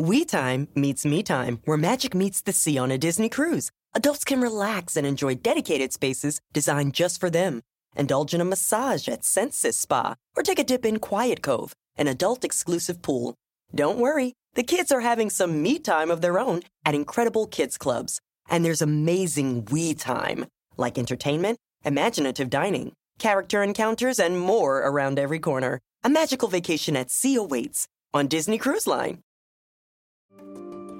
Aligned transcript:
We 0.00 0.24
Time 0.24 0.68
meets 0.76 1.04
Me 1.04 1.24
Time, 1.24 1.58
where 1.64 1.76
magic 1.76 2.14
meets 2.14 2.40
the 2.40 2.52
sea 2.52 2.78
on 2.78 2.92
a 2.92 2.98
Disney 2.98 3.28
cruise. 3.28 3.72
Adults 3.94 4.22
can 4.22 4.40
relax 4.40 4.96
and 4.96 5.04
enjoy 5.04 5.34
dedicated 5.34 5.92
spaces 5.92 6.40
designed 6.52 6.94
just 6.94 7.18
for 7.18 7.30
them. 7.30 7.62
Indulge 7.96 8.32
in 8.32 8.40
a 8.40 8.44
massage 8.44 9.08
at 9.08 9.24
Senses 9.24 9.76
Spa, 9.76 10.14
or 10.36 10.44
take 10.44 10.60
a 10.60 10.62
dip 10.62 10.86
in 10.86 11.00
Quiet 11.00 11.42
Cove, 11.42 11.72
an 11.96 12.06
adult-exclusive 12.06 13.02
pool. 13.02 13.34
Don't 13.74 13.98
worry, 13.98 14.34
the 14.54 14.62
kids 14.62 14.92
are 14.92 15.00
having 15.00 15.30
some 15.30 15.64
me 15.64 15.80
time 15.80 16.12
of 16.12 16.20
their 16.20 16.38
own 16.38 16.62
at 16.84 16.94
incredible 16.94 17.48
kids 17.48 17.76
clubs. 17.76 18.20
And 18.48 18.64
there's 18.64 18.80
amazing 18.80 19.64
we 19.64 19.94
time, 19.94 20.46
like 20.76 20.96
entertainment, 20.96 21.58
imaginative 21.84 22.50
dining, 22.50 22.92
character 23.18 23.64
encounters, 23.64 24.20
and 24.20 24.38
more 24.38 24.78
around 24.78 25.18
every 25.18 25.40
corner. 25.40 25.80
A 26.04 26.08
magical 26.08 26.46
vacation 26.46 26.96
at 26.96 27.10
sea 27.10 27.34
awaits 27.34 27.88
on 28.14 28.28
Disney 28.28 28.58
Cruise 28.58 28.86
Line. 28.86 29.18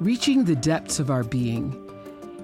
Reaching 0.00 0.44
the 0.44 0.54
depths 0.54 1.00
of 1.00 1.10
our 1.10 1.24
being. 1.24 1.74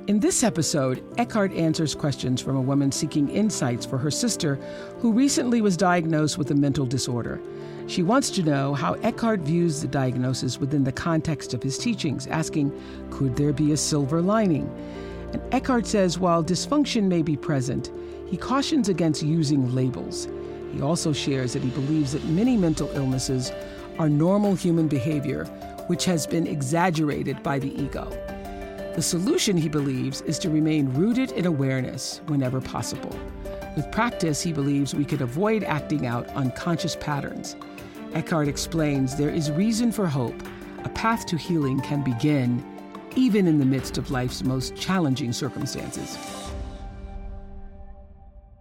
In 0.08 0.19
this 0.19 0.42
episode, 0.42 1.05
Eckhart 1.19 1.52
answers 1.52 1.94
questions 1.94 2.42
from 2.42 2.56
a 2.56 2.61
woman 2.61 2.91
seeking 2.91 3.28
insights 3.28 3.86
for 3.86 3.96
her 3.96 4.11
sister 4.11 4.56
who 4.98 5.12
recently 5.12 5.61
was 5.61 5.77
diagnosed 5.77 6.36
with 6.36 6.50
a 6.50 6.55
mental 6.56 6.84
disorder. 6.84 7.41
She 7.86 8.02
wants 8.02 8.30
to 8.30 8.42
know 8.42 8.74
how 8.74 8.94
Eckhart 8.94 9.38
views 9.38 9.80
the 9.80 9.86
diagnosis 9.86 10.58
within 10.58 10.83
the 10.83 10.91
context 10.91 11.55
of 11.55 11.62
his 11.62 11.78
teachings, 11.78 12.27
asking, 12.27 12.72
could 13.11 13.36
there 13.36 13.52
be 13.52 13.70
a 13.70 13.77
silver 13.77 14.20
lining? 14.20 14.68
And 15.33 15.41
Eckhart 15.55 15.86
says 15.86 16.18
while 16.18 16.42
dysfunction 16.42 17.05
may 17.05 17.22
be 17.22 17.36
present, 17.36 17.92
he 18.27 18.36
cautions 18.36 18.89
against 18.89 19.22
using 19.22 19.72
labels. 19.72 20.27
He 20.72 20.83
also 20.83 21.12
shares 21.12 21.52
that 21.52 21.62
he 21.62 21.70
believes 21.70 22.14
that 22.14 22.24
many 22.24 22.56
mental 22.56 22.91
illnesses 22.96 23.52
are 24.00 24.08
normal 24.08 24.56
human 24.56 24.89
behavior, 24.89 25.46
which 25.86 26.04
has 26.04 26.27
been 26.27 26.46
exaggerated 26.46 27.42
by 27.42 27.58
the 27.58 27.74
ego. 27.80 28.08
The 28.94 29.02
solution, 29.02 29.56
he 29.56 29.68
believes, 29.68 30.20
is 30.22 30.38
to 30.38 30.50
remain 30.50 30.92
rooted 30.94 31.32
in 31.32 31.46
awareness 31.46 32.20
whenever 32.27 32.60
possible. 32.60 33.18
With 33.77 33.90
practice, 33.90 34.40
he 34.40 34.52
believes 34.52 34.94
we 34.94 35.05
could 35.05 35.20
avoid 35.20 35.64
acting 35.64 36.06
out 36.06 36.28
unconscious 36.28 36.96
patterns. 36.96 37.56
Eckhart 38.12 38.46
explains 38.46 39.16
there 39.16 39.30
is 39.30 39.50
reason 39.50 39.90
for 39.90 40.06
hope. 40.06 40.40
A 40.84 40.88
path 40.90 41.27
to 41.27 41.36
healing 41.36 41.80
can 41.80 42.05
begin 42.05 42.64
even 43.16 43.46
in 43.46 43.58
the 43.58 43.64
midst 43.64 43.98
of 43.98 44.10
life's 44.10 44.44
most 44.44 44.77
challenging 44.77 45.32
circumstances. 45.32 46.16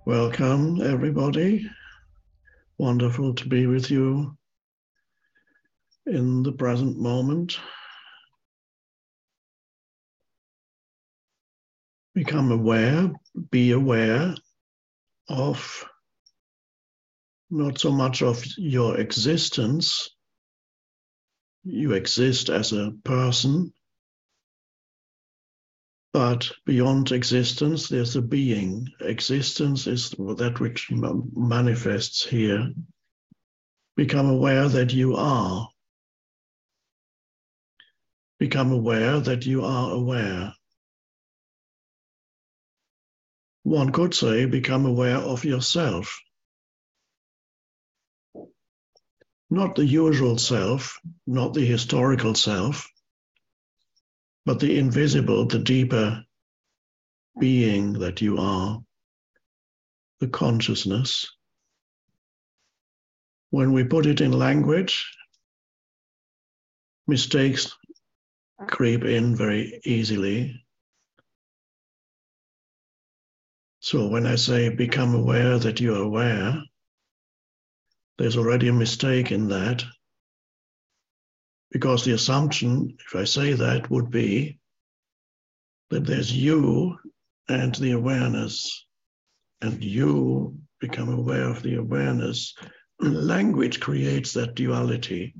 Welcome, 0.06 0.82
everybody. 0.82 1.70
Wonderful 2.80 3.36
to 3.36 3.48
be 3.48 3.68
with 3.68 3.92
you 3.92 4.36
in 6.06 6.44
the 6.44 6.52
present 6.52 6.98
moment. 7.00 7.60
Become 12.14 12.52
aware, 12.52 13.12
be 13.50 13.72
aware 13.72 14.36
of 15.30 15.86
not 17.50 17.80
so 17.80 17.92
much 17.92 18.22
of 18.22 18.44
your 18.58 19.00
existence. 19.00 20.10
You 21.64 21.94
exist 21.94 22.50
as 22.50 22.74
a 22.74 22.92
person, 23.04 23.74
but 26.12 26.52
beyond 26.66 27.12
existence, 27.12 27.90
there's 27.90 28.16
a 28.16 28.22
being. 28.22 28.88
Existence 29.00 29.88
is 29.88 30.10
that 30.12 30.60
which 30.60 30.92
manifests 30.92 32.26
here. 32.26 32.72
Become 33.96 34.30
aware 34.30 34.68
that 34.68 34.94
you 34.94 35.16
are. 35.16 35.70
Become 38.40 38.72
aware 38.72 39.20
that 39.20 39.46
you 39.46 39.64
are 39.64 39.92
aware. 39.92 40.54
One 43.64 43.92
could 43.92 44.14
say, 44.14 44.46
become 44.46 44.86
aware 44.86 45.18
of 45.18 45.46
yourself. 45.46 46.20
not 49.54 49.76
the 49.76 49.86
usual 49.86 50.38
self, 50.40 51.00
not 51.28 51.54
the 51.54 51.64
historical 51.64 52.34
self, 52.34 52.90
but 54.46 54.60
the 54.60 54.80
invisible, 54.80 55.46
the 55.46 55.60
deeper 55.60 56.24
being 57.40 57.94
that 57.94 58.20
you 58.20 58.40
are, 58.40 58.82
the 60.20 60.28
consciousness. 60.28 61.32
When 63.52 63.74
we 63.74 63.84
put 63.84 64.08
it 64.08 64.22
in 64.22 64.32
language, 64.32 65.16
mistakes 67.06 67.76
creep 68.68 69.04
in 69.04 69.36
very 69.36 69.82
easily. 69.86 70.64
So 73.80 74.08
when 74.08 74.26
I 74.26 74.36
say 74.36 74.70
become 74.70 75.14
aware 75.14 75.60
that 75.60 75.82
you're 75.82 76.02
aware, 76.02 76.64
there's 78.18 78.38
already 78.38 78.70
a 78.70 78.74
mistake 78.74 79.32
in 79.32 79.50
that. 79.50 79.84
Because 81.72 82.06
the 82.06 82.14
assumption, 82.14 82.96
if 83.06 83.16
I 83.16 83.24
say 83.26 83.54
that, 83.54 83.90
would 83.90 84.10
be 84.10 84.60
that 85.90 86.06
there's 86.06 86.32
you 86.32 86.98
and 87.50 87.76
the 87.76 87.92
awareness, 87.92 88.86
and 89.62 89.84
you 89.84 90.58
become 90.80 91.10
aware 91.10 91.50
of 91.50 91.62
the 91.64 91.76
awareness. 91.76 92.56
Language 93.00 93.80
creates 93.80 94.34
that 94.34 94.56
duality. 94.56 95.36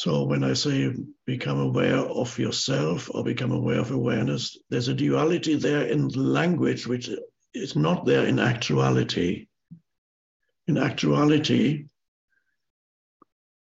So 0.00 0.24
when 0.24 0.42
I 0.44 0.54
say 0.54 0.94
become 1.26 1.60
aware 1.60 1.98
of 1.98 2.38
yourself 2.38 3.10
or 3.12 3.22
become 3.22 3.52
aware 3.52 3.80
of 3.80 3.90
awareness, 3.90 4.56
there's 4.70 4.88
a 4.88 4.94
duality 4.94 5.56
there 5.56 5.86
in 5.86 6.08
language 6.08 6.86
which 6.86 7.10
is 7.54 7.76
not 7.76 8.06
there 8.06 8.24
in 8.24 8.38
actuality 8.38 9.46
in 10.70 10.78
actuality, 10.78 11.86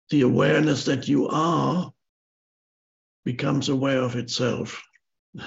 the 0.09 0.22
awareness 0.22 0.85
that 0.85 1.07
you 1.07 1.28
are 1.28 1.94
becomes 3.23 3.69
aware 3.69 4.02
of 4.02 4.16
itself. 4.16 4.84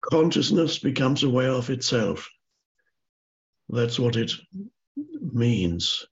Consciousness 0.00 0.80
becomes 0.80 1.22
aware 1.22 1.52
of 1.52 1.70
itself. 1.70 2.28
That's 3.68 3.98
what 3.98 4.16
it 4.16 4.32
means. 5.32 6.04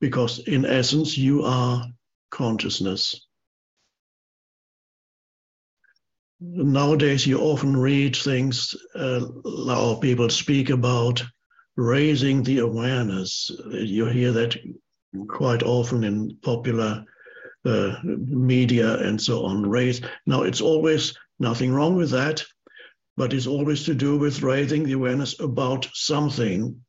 Because 0.00 0.38
in 0.40 0.64
essence, 0.64 1.16
you 1.16 1.42
are 1.42 1.86
consciousness. 2.30 3.26
Nowadays, 6.40 7.26
you 7.26 7.38
often 7.40 7.76
read 7.76 8.14
things, 8.14 8.74
uh, 8.94 9.26
or 9.44 10.00
people 10.00 10.28
speak 10.28 10.68
about 10.68 11.24
raising 11.76 12.42
the 12.42 12.58
awareness. 12.58 13.50
You 13.70 14.06
hear 14.06 14.32
that 14.32 14.56
quite 15.28 15.62
often 15.62 16.04
in 16.04 16.36
popular 16.42 17.04
uh, 17.64 17.96
media 18.04 18.98
and 18.98 19.20
so 19.20 19.44
on. 19.44 19.68
Raise 19.68 20.02
now, 20.26 20.42
it's 20.42 20.60
always 20.60 21.14
nothing 21.38 21.72
wrong 21.72 21.96
with 21.96 22.10
that, 22.10 22.44
but 23.16 23.32
it's 23.32 23.46
always 23.46 23.84
to 23.84 23.94
do 23.94 24.18
with 24.18 24.42
raising 24.42 24.84
the 24.84 24.92
awareness 24.92 25.40
about 25.40 25.88
something, 25.94 26.84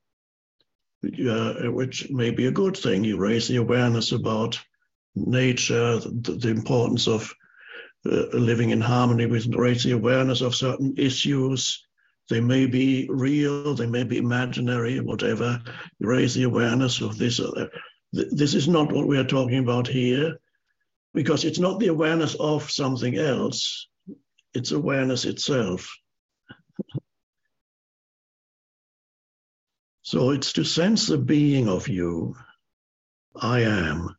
uh, 1.29 1.71
which 1.71 2.09
may 2.09 2.31
be 2.31 2.47
a 2.47 2.51
good 2.51 2.77
thing. 2.77 3.03
You 3.03 3.17
raise 3.17 3.47
the 3.47 3.57
awareness 3.57 4.11
about 4.11 4.59
nature, 5.15 5.99
the, 5.99 6.37
the 6.39 6.49
importance 6.49 7.07
of 7.07 7.33
uh, 8.05 8.27
living 8.33 8.69
in 8.69 8.81
harmony 8.81 9.25
with, 9.25 9.53
raise 9.55 9.83
the 9.83 9.91
awareness 9.91 10.41
of 10.41 10.55
certain 10.55 10.93
issues 10.97 11.87
they 12.29 12.41
may 12.41 12.65
be 12.65 13.07
real, 13.09 13.73
they 13.73 13.85
may 13.85 14.03
be 14.03 14.17
imaginary, 14.17 14.99
whatever. 14.99 15.61
You 15.99 16.07
Raise 16.07 16.35
the 16.35 16.43
awareness 16.43 17.01
of 17.01 17.17
this. 17.17 17.39
This 18.11 18.53
is 18.53 18.67
not 18.67 18.91
what 18.91 19.07
we 19.07 19.17
are 19.17 19.23
talking 19.23 19.59
about 19.59 19.87
here, 19.87 20.37
because 21.13 21.45
it's 21.45 21.59
not 21.59 21.79
the 21.79 21.87
awareness 21.87 22.35
of 22.35 22.69
something 22.69 23.17
else, 23.17 23.87
it's 24.53 24.71
awareness 24.71 25.25
itself. 25.25 25.89
So 30.07 30.29
it's 30.29 30.53
to 30.53 30.63
sense 30.63 31.07
the 31.07 31.17
being 31.17 31.67
of 31.67 31.89
you, 31.89 32.33
I 33.35 33.63
am. 33.63 34.15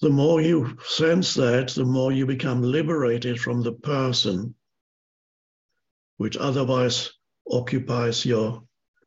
The 0.00 0.08
more 0.08 0.40
you 0.40 0.78
sense 0.86 1.34
that, 1.34 1.70
the 1.70 1.84
more 1.84 2.12
you 2.12 2.24
become 2.24 2.62
liberated 2.62 3.40
from 3.40 3.62
the 3.62 3.72
person, 3.72 4.54
which 6.18 6.36
otherwise 6.36 7.10
occupies 7.50 8.24
your 8.24 8.62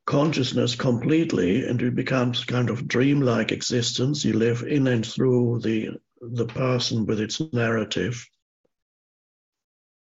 consciousness 0.05 0.75
completely, 0.75 1.65
and 1.65 1.81
it 1.81 1.95
becomes 1.95 2.43
kind 2.43 2.69
of 2.69 2.89
dreamlike 2.89 3.53
existence. 3.53 4.25
You 4.25 4.33
live 4.33 4.63
in 4.63 4.87
and 4.87 5.05
through 5.05 5.61
the, 5.61 5.91
the 6.19 6.45
person 6.45 7.05
with 7.05 7.21
its 7.21 7.41
narrative. 7.53 8.27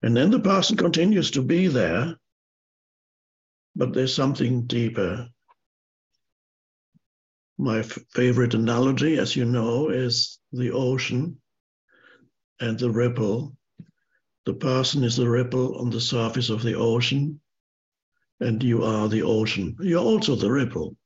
And 0.02 0.18
then 0.18 0.32
the 0.32 0.40
person 0.40 0.76
continues 0.76 1.30
to 1.32 1.44
be 1.44 1.68
there, 1.68 2.18
but 3.76 3.94
there's 3.94 4.14
something 4.14 4.66
deeper. 4.68 5.28
My 7.58 7.80
f- 7.80 8.00
favorite 8.12 8.54
analogy, 8.54 9.18
as 9.18 9.36
you 9.36 9.46
know, 9.46 9.90
is 9.90 10.40
the 10.52 10.72
ocean 10.72 11.42
and 12.60 12.78
the 12.78 12.92
ripple. 12.92 13.56
The 14.46 14.54
person 14.54 15.04
is 15.04 15.16
the 15.16 15.30
ripple 15.30 15.78
on 15.80 15.90
the 15.90 16.02
surface 16.02 16.50
of 16.50 16.64
the 16.64 16.76
ocean, 16.76 17.40
and 18.40 18.62
you 18.62 18.84
are 18.84 19.08
the 19.08 19.24
ocean. 19.24 19.76
You're 19.80 20.04
also 20.04 20.36
the 20.36 20.52
ripple. 20.52 20.98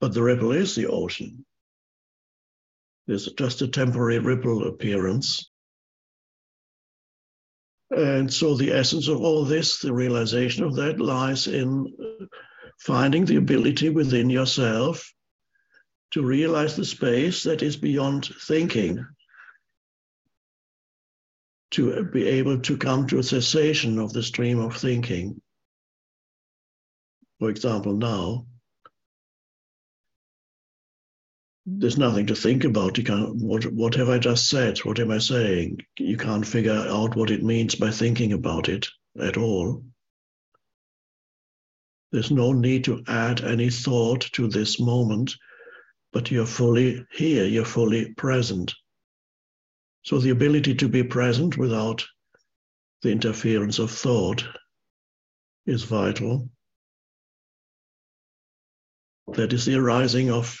But 0.00 0.14
the 0.14 0.22
ripple 0.22 0.52
is 0.52 0.74
the 0.74 0.86
ocean. 0.86 1.44
There's 3.06 3.26
just 3.32 3.62
a 3.62 3.68
temporary 3.68 4.18
ripple 4.18 4.66
appearance. 4.66 5.50
And 7.90 8.32
so 8.32 8.54
the 8.54 8.72
essence 8.72 9.08
of 9.08 9.20
all 9.20 9.44
this, 9.44 9.80
the 9.80 9.92
realization 9.92 10.64
of 10.64 10.74
that, 10.76 10.98
lies 10.98 11.46
in 11.46 11.92
uh, 12.00 12.24
finding 12.80 13.24
the 13.24 13.36
ability 13.36 13.90
within 13.90 14.30
yourself 14.30 15.12
to 16.12 16.22
realize 16.22 16.76
the 16.76 16.84
space 16.84 17.42
that 17.42 17.62
is 17.62 17.76
beyond 17.76 18.26
thinking, 18.42 19.04
to 21.72 22.04
be 22.04 22.26
able 22.26 22.60
to 22.60 22.76
come 22.76 23.06
to 23.08 23.18
a 23.18 23.22
cessation 23.22 23.98
of 23.98 24.12
the 24.12 24.22
stream 24.22 24.60
of 24.60 24.76
thinking. 24.76 25.40
For 27.40 27.50
example, 27.50 27.94
now, 27.96 28.46
there's 31.66 31.96
nothing 31.98 32.26
to 32.26 32.34
think 32.34 32.64
about. 32.64 32.98
You 32.98 33.04
can't, 33.04 33.36
what, 33.36 33.64
what 33.72 33.94
have 33.94 34.10
I 34.10 34.18
just 34.18 34.48
said? 34.48 34.78
What 34.78 34.98
am 34.98 35.10
I 35.10 35.18
saying? 35.18 35.78
You 35.98 36.16
can't 36.16 36.46
figure 36.46 36.72
out 36.72 37.16
what 37.16 37.30
it 37.30 37.42
means 37.42 37.74
by 37.74 37.90
thinking 37.90 38.32
about 38.32 38.68
it 38.68 38.88
at 39.18 39.36
all. 39.36 39.82
There's 42.12 42.30
no 42.30 42.52
need 42.52 42.84
to 42.84 43.02
add 43.08 43.40
any 43.42 43.70
thought 43.70 44.20
to 44.32 44.46
this 44.46 44.78
moment, 44.78 45.34
but 46.12 46.30
you're 46.30 46.46
fully 46.46 47.04
here, 47.12 47.44
you're 47.44 47.64
fully 47.64 48.12
present. 48.14 48.72
So 50.02 50.18
the 50.18 50.30
ability 50.30 50.74
to 50.76 50.88
be 50.88 51.02
present 51.02 51.56
without 51.56 52.04
the 53.02 53.10
interference 53.10 53.78
of 53.78 53.90
thought 53.90 54.44
is 55.66 55.82
vital. 55.82 56.50
That 59.28 59.54
is 59.54 59.64
the 59.64 59.76
arising 59.76 60.30
of 60.30 60.60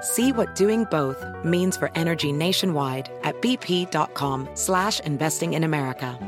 See 0.00 0.32
what 0.32 0.54
doing 0.54 0.84
both 0.90 1.24
means 1.44 1.76
for 1.76 1.90
energy 1.94 2.32
nationwide 2.32 3.10
at 3.22 3.40
bp.com 3.42 4.48
slash 4.54 5.00
investing 5.00 5.54
in 5.54 5.64
America. 5.64 6.18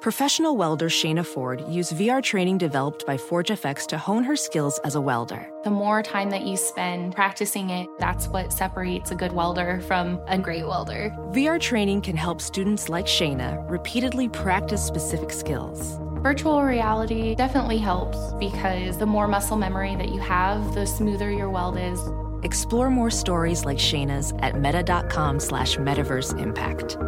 Professional 0.00 0.56
welder 0.56 0.88
Shayna 0.88 1.26
Ford 1.26 1.62
used 1.68 1.92
VR 1.92 2.22
training 2.22 2.56
developed 2.56 3.04
by 3.04 3.18
ForgeFX 3.18 3.86
to 3.88 3.98
hone 3.98 4.24
her 4.24 4.34
skills 4.34 4.80
as 4.82 4.94
a 4.94 5.00
welder. 5.00 5.50
The 5.62 5.70
more 5.70 6.02
time 6.02 6.30
that 6.30 6.46
you 6.46 6.56
spend 6.56 7.14
practicing 7.14 7.68
it, 7.68 7.86
that's 7.98 8.26
what 8.26 8.50
separates 8.50 9.10
a 9.10 9.14
good 9.14 9.32
welder 9.32 9.82
from 9.82 10.18
a 10.26 10.38
great 10.38 10.66
welder. 10.66 11.14
VR 11.32 11.60
training 11.60 12.00
can 12.00 12.16
help 12.16 12.40
students 12.40 12.88
like 12.88 13.04
Shayna 13.04 13.68
repeatedly 13.68 14.30
practice 14.30 14.82
specific 14.82 15.32
skills. 15.32 15.98
Virtual 16.22 16.62
reality 16.62 17.34
definitely 17.34 17.78
helps 17.78 18.34
because 18.34 18.98
the 18.98 19.06
more 19.06 19.26
muscle 19.26 19.56
memory 19.56 19.96
that 19.96 20.10
you 20.10 20.20
have, 20.20 20.74
the 20.74 20.84
smoother 20.84 21.30
your 21.30 21.48
weld 21.48 21.78
is. 21.78 21.98
Explore 22.42 22.90
more 22.90 23.10
stories 23.10 23.64
like 23.64 23.78
Shayna's 23.78 24.34
at 24.40 24.60
meta.com 24.60 25.40
slash 25.40 25.78
metaverse 25.78 26.38
impact. 26.38 26.98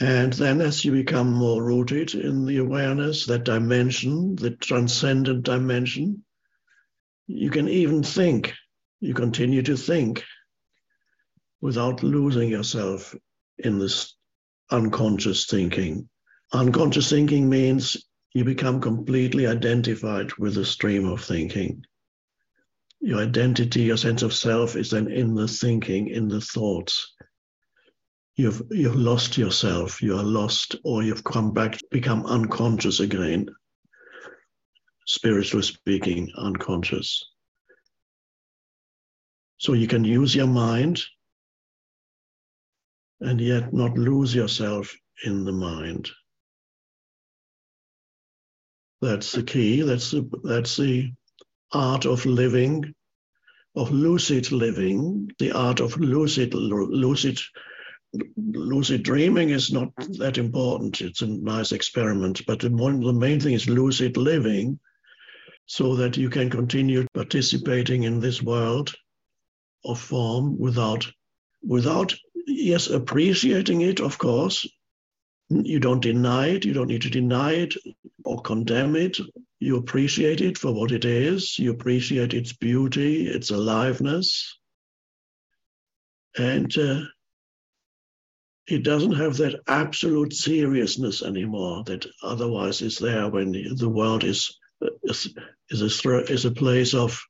And 0.00 0.32
then, 0.32 0.62
as 0.62 0.82
you 0.82 0.92
become 0.92 1.30
more 1.30 1.62
rooted 1.62 2.14
in 2.14 2.46
the 2.46 2.56
awareness, 2.56 3.26
that 3.26 3.44
dimension, 3.44 4.34
the 4.34 4.52
transcendent 4.52 5.42
dimension, 5.42 6.24
you 7.26 7.50
can 7.50 7.68
even 7.68 8.02
think. 8.02 8.54
You 9.00 9.12
continue 9.12 9.60
to 9.64 9.76
think 9.76 10.24
without 11.60 12.02
losing 12.02 12.48
yourself 12.48 13.14
in 13.58 13.78
this 13.78 14.14
unconscious 14.70 15.46
thinking. 15.46 16.08
Unconscious 16.52 17.08
thinking 17.08 17.48
means 17.48 17.96
you 18.34 18.44
become 18.44 18.80
completely 18.80 19.46
identified 19.46 20.32
with 20.38 20.54
the 20.54 20.64
stream 20.64 21.06
of 21.06 21.24
thinking. 21.24 21.84
Your 23.00 23.20
identity, 23.20 23.82
your 23.82 23.96
sense 23.96 24.22
of 24.22 24.32
self 24.32 24.76
is 24.76 24.90
then 24.90 25.10
in 25.10 25.34
the 25.34 25.48
thinking, 25.48 26.08
in 26.08 26.28
the 26.28 26.40
thoughts. 26.40 27.14
You've, 28.36 28.62
you've 28.70 28.96
lost 28.96 29.36
yourself, 29.36 30.00
you 30.00 30.16
are 30.16 30.22
lost, 30.22 30.76
or 30.84 31.02
you've 31.02 31.24
come 31.24 31.52
back, 31.52 31.78
become 31.90 32.24
unconscious 32.24 33.00
again. 33.00 33.48
Spiritually 35.06 35.64
speaking, 35.64 36.30
unconscious. 36.36 37.22
So 39.58 39.74
you 39.74 39.86
can 39.86 40.04
use 40.04 40.34
your 40.34 40.46
mind 40.46 41.02
and 43.22 43.40
yet 43.40 43.72
not 43.72 43.96
lose 43.96 44.34
yourself 44.34 44.94
in 45.24 45.44
the 45.44 45.52
mind. 45.52 46.10
That's 49.00 49.32
the 49.32 49.42
key. 49.42 49.82
That's 49.82 50.10
the, 50.10 50.28
that's 50.44 50.76
the 50.76 51.12
art 51.72 52.04
of 52.04 52.24
living, 52.26 52.94
of 53.74 53.90
lucid 53.90 54.52
living. 54.52 55.30
The 55.38 55.52
art 55.52 55.80
of 55.80 55.96
lucid, 55.98 56.54
lucid, 56.54 57.40
lucid 58.36 59.02
dreaming 59.02 59.50
is 59.50 59.72
not 59.72 59.90
that 60.18 60.38
important. 60.38 61.00
It's 61.00 61.22
a 61.22 61.26
nice 61.26 61.72
experiment, 61.72 62.42
but 62.46 62.60
the, 62.60 62.70
one, 62.70 63.00
the 63.00 63.12
main 63.12 63.40
thing 63.40 63.54
is 63.54 63.68
lucid 63.68 64.16
living, 64.16 64.78
so 65.66 65.96
that 65.96 66.16
you 66.16 66.28
can 66.28 66.50
continue 66.50 67.06
participating 67.14 68.02
in 68.02 68.20
this 68.20 68.42
world 68.42 68.94
of 69.84 69.98
form 69.98 70.58
without, 70.58 71.10
without 71.62 72.14
yes, 72.46 72.88
appreciating 72.88 73.80
it, 73.82 74.00
of 74.00 74.18
course. 74.18 74.66
You 75.48 75.80
don't 75.80 76.00
deny 76.02 76.48
it. 76.48 76.64
You 76.64 76.72
don't 76.72 76.88
need 76.88 77.02
to 77.02 77.10
deny 77.10 77.52
it 77.52 77.74
or 78.24 78.40
condemn 78.40 78.96
it. 78.96 79.18
You 79.60 79.76
appreciate 79.76 80.40
it 80.40 80.56
for 80.56 80.72
what 80.72 80.92
it 80.92 81.04
is. 81.04 81.58
You 81.58 81.72
appreciate 81.72 82.32
its 82.32 82.52
beauty, 82.52 83.26
its 83.26 83.50
aliveness. 83.50 84.58
And 86.38 86.76
uh, 86.78 87.02
it 88.66 88.82
doesn't 88.82 89.16
have 89.16 89.36
that 89.36 89.60
absolute 89.66 90.32
seriousness 90.32 91.22
anymore 91.22 91.84
that 91.84 92.06
otherwise 92.22 92.80
is 92.80 92.98
there 92.98 93.28
when 93.28 93.52
the 93.52 93.88
world 93.88 94.24
is, 94.24 94.58
is, 95.02 95.34
is, 95.68 95.82
a, 95.82 96.24
is 96.32 96.44
a 96.46 96.50
place 96.50 96.94
of 96.94 97.20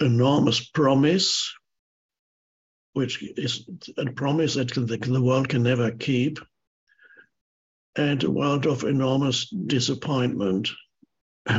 enormous 0.00 0.60
promise 0.60 1.54
which 2.96 3.22
is 3.22 3.68
a 3.98 4.06
promise 4.12 4.54
that 4.54 4.70
the 4.74 5.22
world 5.22 5.50
can 5.50 5.62
never 5.62 5.90
keep, 5.92 6.38
and 7.96 8.24
a 8.24 8.30
world 8.30 8.66
of 8.66 8.84
enormous 8.84 9.50
disappointment, 9.50 10.70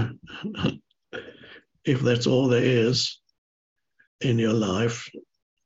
if 1.85 2.01
that's 2.01 2.27
all 2.27 2.47
there 2.47 2.63
is 2.63 3.19
in 4.21 4.39
your 4.39 4.53
life, 4.53 5.09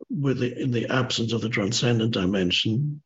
with 0.09 0.39
the, 0.39 0.61
in 0.61 0.71
the 0.71 0.87
absence 0.87 1.33
of 1.33 1.41
the 1.41 1.49
transcendent 1.49 2.13
dimension. 2.13 3.01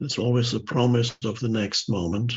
It's 0.00 0.18
always 0.18 0.52
the 0.52 0.60
promise 0.60 1.16
of 1.24 1.40
the 1.40 1.48
next 1.48 1.88
moment. 1.90 2.32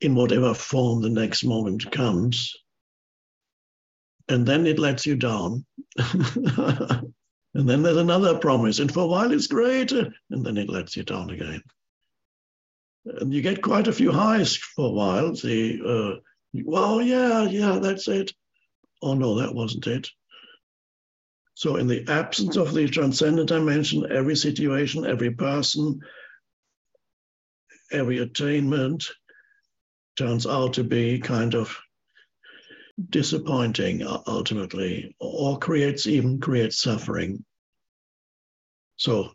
in 0.00 0.14
whatever 0.14 0.54
form 0.54 1.02
the 1.02 1.10
next 1.10 1.44
moment 1.44 1.90
comes. 1.92 2.54
And 4.28 4.46
then 4.46 4.66
it 4.66 4.78
lets 4.78 5.06
you 5.06 5.16
down. 5.16 5.66
and 7.54 7.68
then 7.68 7.82
there's 7.82 7.96
another 7.96 8.38
promise. 8.38 8.78
And 8.78 8.92
for 8.92 9.04
a 9.04 9.06
while 9.06 9.32
it's 9.32 9.46
great. 9.46 9.92
And 9.92 10.14
then 10.30 10.56
it 10.56 10.68
lets 10.68 10.96
you 10.96 11.02
down 11.02 11.30
again. 11.30 11.62
And 13.04 13.32
you 13.32 13.42
get 13.42 13.62
quite 13.62 13.88
a 13.88 13.92
few 13.92 14.12
highs 14.12 14.56
for 14.56 14.86
a 14.86 14.92
while. 14.92 15.32
The, 15.32 15.80
uh, 15.84 16.20
well, 16.64 17.02
yeah, 17.02 17.44
yeah, 17.44 17.78
that's 17.80 18.08
it. 18.08 18.32
Oh, 19.02 19.14
no, 19.14 19.40
that 19.40 19.54
wasn't 19.54 19.86
it. 19.86 20.08
So, 21.54 21.76
in 21.76 21.88
the 21.88 22.06
absence 22.08 22.56
of 22.56 22.72
the 22.72 22.88
transcendent 22.88 23.48
dimension, 23.48 24.10
every 24.10 24.36
situation, 24.36 25.06
every 25.06 25.30
person, 25.30 26.00
every 27.90 28.18
attainment 28.18 29.04
turns 30.16 30.46
out 30.46 30.74
to 30.74 30.84
be 30.84 31.18
kind 31.18 31.54
of 31.54 31.78
disappointing 33.08 34.02
ultimately, 34.26 35.14
or 35.18 35.58
creates 35.58 36.06
even 36.06 36.40
creates 36.40 36.80
suffering. 36.80 37.44
So, 38.96 39.30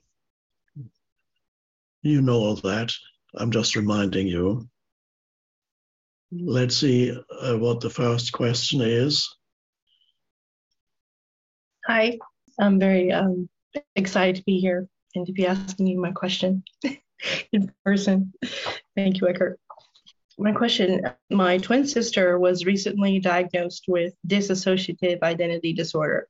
you 2.02 2.22
know 2.22 2.38
all 2.38 2.56
that. 2.58 2.92
I'm 3.34 3.52
just 3.52 3.76
reminding 3.76 4.28
you. 4.28 4.70
Let's 6.32 6.78
see 6.78 7.12
uh, 7.12 7.58
what 7.58 7.82
the 7.82 7.90
first 7.90 8.32
question 8.32 8.82
is. 8.82 9.36
Hi, 11.88 12.18
I'm 12.60 12.80
very 12.80 13.12
um, 13.12 13.48
excited 13.96 14.36
to 14.38 14.44
be 14.44 14.60
here 14.60 14.88
and 15.16 15.26
to 15.26 15.34
be 15.34 15.48
asking 15.48 15.88
you 15.88 16.00
my 16.00 16.12
question 16.12 16.64
in 17.52 17.72
person. 17.84 18.34
Thank 18.96 19.22
you, 19.22 19.28
Eckhart. 19.28 19.60
My 20.38 20.52
question 20.52 21.02
My 21.30 21.58
twin 21.58 21.88
sister 21.88 22.38
was 22.40 22.66
recently 22.66 23.20
diagnosed 23.20 23.86
with 23.88 24.14
dissociative 24.28 25.22
identity 25.24 25.74
disorder, 25.74 26.28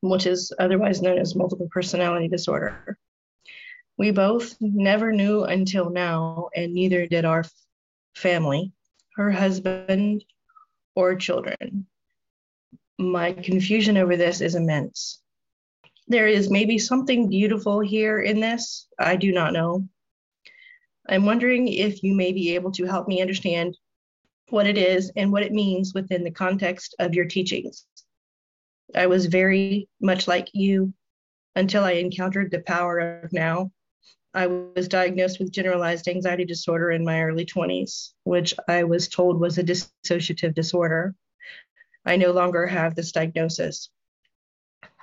which 0.00 0.26
is 0.26 0.52
otherwise 0.58 1.02
known 1.02 1.18
as 1.18 1.34
multiple 1.34 1.68
personality 1.70 2.28
disorder. 2.28 2.96
We 3.96 4.12
both 4.12 4.56
never 4.60 5.12
knew 5.12 5.44
until 5.44 5.90
now, 5.90 6.50
and 6.54 6.72
neither 6.72 7.06
did 7.06 7.24
our 7.24 7.44
family, 8.14 8.72
her 9.16 9.30
husband, 9.32 10.24
or 10.94 11.16
children 11.16 11.86
my 12.98 13.32
confusion 13.32 13.96
over 13.96 14.16
this 14.16 14.40
is 14.40 14.56
immense. 14.56 15.20
There 16.08 16.26
is 16.26 16.50
maybe 16.50 16.78
something 16.78 17.28
beautiful 17.28 17.80
here 17.80 18.20
in 18.20 18.40
this. 18.40 18.88
I 18.98 19.16
do 19.16 19.32
not 19.32 19.52
know. 19.52 19.88
I'm 21.08 21.24
wondering 21.24 21.68
if 21.68 22.02
you 22.02 22.14
may 22.14 22.32
be 22.32 22.54
able 22.54 22.72
to 22.72 22.84
help 22.84 23.08
me 23.08 23.22
understand 23.22 23.76
what 24.50 24.66
it 24.66 24.76
is 24.76 25.10
and 25.16 25.32
what 25.32 25.42
it 25.42 25.52
means 25.52 25.94
within 25.94 26.22
the 26.22 26.30
context 26.30 26.94
of 26.98 27.14
your 27.14 27.24
teachings. 27.24 27.86
I 28.94 29.06
was 29.06 29.26
very 29.26 29.88
much 30.00 30.28
like 30.28 30.48
you 30.52 30.92
until 31.56 31.84
I 31.84 31.92
encountered 31.92 32.50
the 32.50 32.60
power 32.60 33.20
of 33.22 33.32
now. 33.32 33.70
I 34.34 34.46
was 34.46 34.88
diagnosed 34.88 35.38
with 35.38 35.52
generalized 35.52 36.08
anxiety 36.08 36.44
disorder 36.44 36.90
in 36.90 37.04
my 37.04 37.22
early 37.22 37.46
20s, 37.46 38.12
which 38.24 38.54
I 38.68 38.84
was 38.84 39.08
told 39.08 39.40
was 39.40 39.58
a 39.58 39.64
dissociative 39.64 40.54
disorder. 40.54 41.14
I 42.04 42.16
no 42.16 42.32
longer 42.32 42.66
have 42.66 42.94
this 42.94 43.12
diagnosis. 43.12 43.90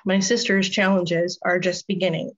My 0.05 0.19
sister's 0.19 0.69
challenges 0.69 1.39
are 1.43 1.59
just 1.59 1.87
beginning. 1.87 2.31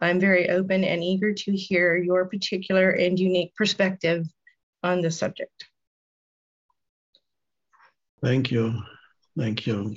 I'm 0.00 0.20
very 0.20 0.48
open 0.48 0.84
and 0.84 1.02
eager 1.02 1.32
to 1.32 1.52
hear 1.52 1.96
your 1.96 2.26
particular 2.26 2.90
and 2.90 3.18
unique 3.18 3.54
perspective 3.56 4.26
on 4.82 5.00
the 5.00 5.10
subject. 5.10 5.66
Thank 8.22 8.50
you. 8.50 8.82
Thank 9.36 9.66
you. 9.66 9.96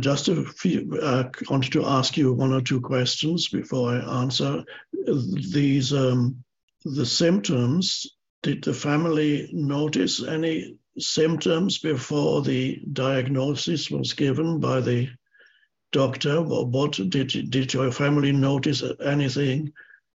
Just 0.00 0.28
a 0.28 0.44
few, 0.44 0.98
uh, 1.02 1.24
I 1.28 1.52
wanted 1.52 1.72
to 1.72 1.84
ask 1.84 2.16
you 2.16 2.32
one 2.32 2.52
or 2.52 2.62
two 2.62 2.80
questions 2.80 3.48
before 3.48 3.90
I 3.90 4.22
answer. 4.22 4.64
These, 4.92 5.92
um, 5.92 6.42
the 6.84 7.04
symptoms, 7.04 8.06
did 8.42 8.62
the 8.62 8.72
family 8.74 9.50
notice 9.52 10.22
any 10.22 10.76
symptoms 10.98 11.78
before 11.78 12.42
the 12.42 12.80
diagnosis 12.92 13.90
was 13.90 14.12
given 14.12 14.60
by 14.60 14.80
the 14.80 15.08
doctor? 15.94 16.42
What 16.42 16.92
did 16.92 17.50
did 17.50 17.72
your 17.72 17.90
family 17.92 18.32
notice 18.32 18.82
anything 19.02 19.72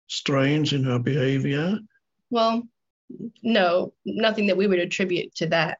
strange 0.08 0.72
in 0.72 0.82
her 0.84 0.98
behavior? 0.98 1.78
Well, 2.30 2.62
no, 3.42 3.92
nothing 4.04 4.48
that 4.48 4.56
we 4.56 4.66
would 4.66 4.80
attribute 4.80 5.34
to 5.36 5.46
that, 5.48 5.78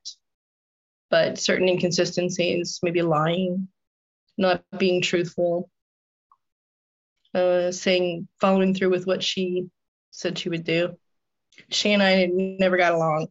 but 1.10 1.38
certain 1.38 1.68
inconsistencies, 1.68 2.78
maybe 2.82 3.02
lying, 3.02 3.68
not 4.38 4.62
being 4.78 5.00
truthful, 5.02 5.70
uh, 7.34 7.72
saying 7.72 8.28
following 8.40 8.74
through 8.74 8.90
with 8.90 9.06
what 9.06 9.22
she 9.24 9.66
said 10.10 10.38
she 10.38 10.50
would 10.50 10.64
do. 10.64 10.96
She 11.70 11.92
and 11.92 12.02
I 12.02 12.26
never 12.26 12.76
got 12.76 12.92
along 12.92 13.28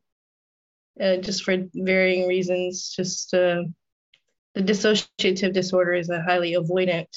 uh, 0.99 1.17
just 1.17 1.43
for 1.43 1.55
varying 1.73 2.27
reasons. 2.27 2.93
Just 2.95 3.33
uh, 3.33 3.63
the 4.55 4.61
dissociative 4.61 5.53
disorder 5.53 5.93
is 5.93 6.09
a 6.09 6.21
highly 6.21 6.53
avoidant 6.53 7.07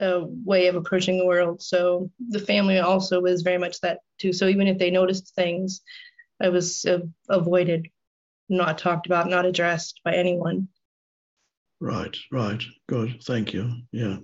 uh, 0.00 0.20
way 0.44 0.68
of 0.68 0.76
approaching 0.76 1.18
the 1.18 1.26
world. 1.26 1.60
So 1.60 2.10
the 2.28 2.38
family 2.38 2.78
also 2.78 3.20
was 3.20 3.42
very 3.42 3.58
much 3.58 3.80
that 3.80 3.98
too. 4.18 4.32
So 4.32 4.46
even 4.46 4.68
if 4.68 4.78
they 4.78 4.90
noticed 4.90 5.34
things, 5.34 5.80
it 6.40 6.52
was 6.52 6.84
uh, 6.84 7.00
avoided, 7.28 7.88
not 8.48 8.78
talked 8.78 9.06
about, 9.06 9.28
not 9.28 9.46
addressed 9.46 10.00
by 10.04 10.14
anyone. 10.14 10.68
Right, 11.80 12.16
right. 12.30 12.62
Good. 12.88 13.22
Thank 13.24 13.52
you. 13.52 13.70
Yeah. 13.90 14.18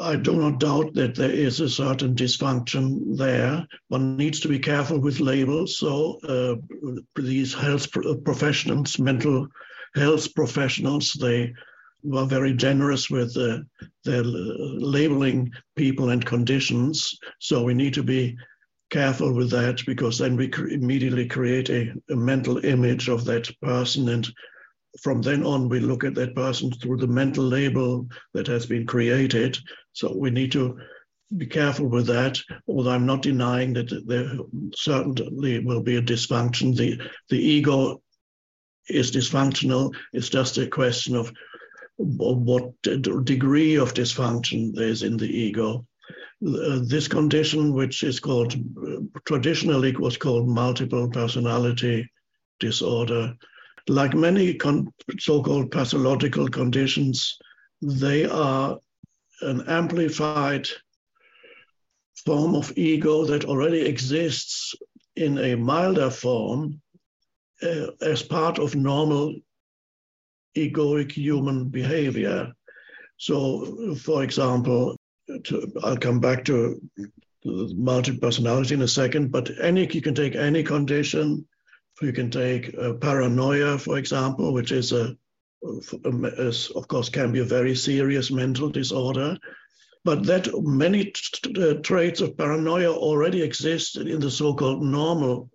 I 0.00 0.16
do 0.16 0.34
not 0.34 0.58
doubt 0.58 0.94
that 0.94 1.14
there 1.14 1.30
is 1.30 1.60
a 1.60 1.68
certain 1.68 2.14
dysfunction 2.14 3.16
there. 3.16 3.66
One 3.88 4.16
needs 4.16 4.40
to 4.40 4.48
be 4.48 4.58
careful 4.58 4.98
with 4.98 5.20
labels. 5.20 5.78
So 5.78 6.18
uh, 6.26 6.56
these 7.14 7.52
health 7.52 7.88
professionals, 8.24 8.98
mental 8.98 9.48
health 9.94 10.34
professionals, 10.34 11.12
they 11.12 11.52
were 12.02 12.26
very 12.26 12.52
generous 12.52 13.08
with 13.10 13.36
uh, 13.36 13.58
their 14.04 14.22
labeling 14.24 15.50
people 15.76 16.10
and 16.10 16.24
conditions. 16.24 17.18
So 17.38 17.62
we 17.62 17.74
need 17.74 17.94
to 17.94 18.02
be 18.02 18.36
careful 18.90 19.32
with 19.32 19.50
that 19.50 19.80
because 19.86 20.18
then 20.18 20.36
we 20.36 20.48
cr- 20.48 20.68
immediately 20.68 21.26
create 21.26 21.70
a, 21.70 21.92
a 22.10 22.16
mental 22.16 22.64
image 22.64 23.08
of 23.08 23.24
that 23.24 23.50
person 23.60 24.08
and 24.08 24.28
from 25.00 25.22
then 25.22 25.44
on, 25.44 25.68
we 25.68 25.80
look 25.80 26.04
at 26.04 26.14
that 26.16 26.34
person 26.34 26.70
through 26.70 26.98
the 26.98 27.06
mental 27.06 27.44
label 27.44 28.06
that 28.34 28.46
has 28.46 28.66
been 28.66 28.86
created. 28.86 29.58
So 29.92 30.14
we 30.14 30.30
need 30.30 30.52
to 30.52 30.78
be 31.36 31.46
careful 31.46 31.86
with 31.86 32.06
that. 32.08 32.38
Although 32.68 32.90
I'm 32.90 33.06
not 33.06 33.22
denying 33.22 33.72
that 33.74 34.06
there 34.06 34.32
certainly 34.74 35.60
will 35.60 35.82
be 35.82 35.96
a 35.96 36.02
dysfunction. 36.02 36.76
The 36.76 37.00
the 37.30 37.38
ego 37.38 38.01
is 38.92 39.10
dysfunctional. 39.10 39.94
It's 40.12 40.28
just 40.28 40.58
a 40.58 40.66
question 40.66 41.16
of 41.16 41.32
what 41.96 42.80
degree 42.82 43.76
of 43.76 43.94
dysfunction 43.94 44.74
there 44.74 44.88
is 44.88 45.02
in 45.02 45.16
the 45.16 45.28
ego. 45.28 45.86
Uh, 46.44 46.80
this 46.84 47.06
condition, 47.06 47.72
which 47.72 48.02
is 48.02 48.18
called 48.18 48.54
traditionally 49.24 49.94
was 49.96 50.16
called 50.16 50.48
multiple 50.48 51.08
personality 51.08 52.10
disorder, 52.58 53.34
like 53.88 54.14
many 54.14 54.54
con- 54.54 54.92
so-called 55.18 55.70
pathological 55.70 56.48
conditions, 56.48 57.38
they 57.80 58.24
are 58.24 58.78
an 59.42 59.62
amplified 59.68 60.68
form 62.24 62.54
of 62.54 62.76
ego 62.76 63.24
that 63.24 63.44
already 63.44 63.80
exists 63.80 64.74
in 65.16 65.38
a 65.38 65.54
milder 65.54 66.10
form 66.10 66.81
uh, 67.62 67.86
as 68.00 68.22
part 68.22 68.58
of 68.58 68.74
normal 68.74 69.34
egoic 70.56 71.12
human 71.12 71.68
behavior. 71.68 72.52
So, 73.16 73.94
for 73.96 74.22
example, 74.22 74.96
to, 75.44 75.72
I'll 75.82 75.96
come 75.96 76.20
back 76.20 76.44
to 76.46 76.80
multiple 77.44 78.20
personality 78.20 78.74
in 78.74 78.82
a 78.82 78.88
second, 78.88 79.32
but 79.32 79.50
any 79.60 79.88
you 79.92 80.02
can 80.02 80.14
take 80.14 80.34
any 80.34 80.62
condition 80.62 81.46
you 82.02 82.12
can 82.12 82.30
take 82.30 82.74
uh, 82.76 82.94
paranoia, 82.94 83.78
for 83.78 83.98
example, 83.98 84.52
which 84.52 84.72
is 84.72 84.92
a, 84.92 85.16
is, 85.62 86.70
of 86.74 86.88
course, 86.88 87.08
can 87.08 87.32
be 87.32 87.40
a 87.40 87.44
very 87.44 87.74
serious 87.74 88.30
mental 88.30 88.68
disorder. 88.68 89.38
But 90.04 90.24
that 90.24 90.48
many 90.52 91.12
uh, 91.56 91.74
traits 91.74 92.20
of 92.20 92.36
paranoia 92.36 92.92
already 92.92 93.42
exist 93.42 93.96
in 93.96 94.18
the 94.18 94.30
so-called 94.30 94.82
normal 94.82 95.48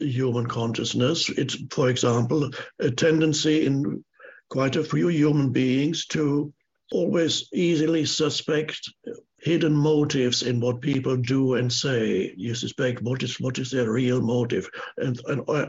human 0.00 0.46
consciousness. 0.46 1.28
It's, 1.30 1.56
for 1.70 1.88
example, 1.88 2.50
a 2.78 2.90
tendency 2.90 3.66
in 3.66 4.04
quite 4.50 4.76
a 4.76 4.84
few 4.84 5.08
human 5.08 5.52
beings 5.52 6.06
to 6.06 6.52
always 6.90 7.48
easily 7.52 8.04
suspect 8.06 8.80
hidden 9.40 9.72
motives 9.72 10.42
in 10.42 10.58
what 10.58 10.80
people 10.80 11.16
do 11.16 11.54
and 11.54 11.72
say. 11.72 12.34
You 12.36 12.54
suspect 12.54 13.02
what 13.02 13.22
is 13.22 13.38
what 13.38 13.58
is 13.58 13.70
their 13.70 13.90
real 13.90 14.20
motive, 14.20 14.68
and 14.96 15.20
and 15.26 15.42
uh, 15.48 15.66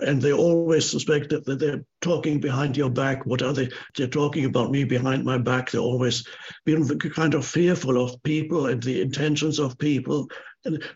and 0.00 0.22
they 0.22 0.32
always 0.32 0.88
suspect 0.88 1.30
that, 1.30 1.44
that 1.46 1.58
they're 1.58 1.84
talking 2.00 2.40
behind 2.40 2.76
your 2.76 2.90
back. 2.90 3.26
What 3.26 3.42
are 3.42 3.52
they? 3.52 3.70
They're 3.96 4.06
talking 4.06 4.44
about 4.44 4.70
me 4.70 4.84
behind 4.84 5.24
my 5.24 5.38
back. 5.38 5.70
They're 5.70 5.80
always 5.80 6.26
being 6.64 6.86
kind 6.86 7.34
of 7.34 7.46
fearful 7.46 8.02
of 8.02 8.22
people 8.22 8.66
and 8.66 8.82
the 8.82 9.00
intentions 9.00 9.58
of 9.58 9.78
people. 9.78 10.28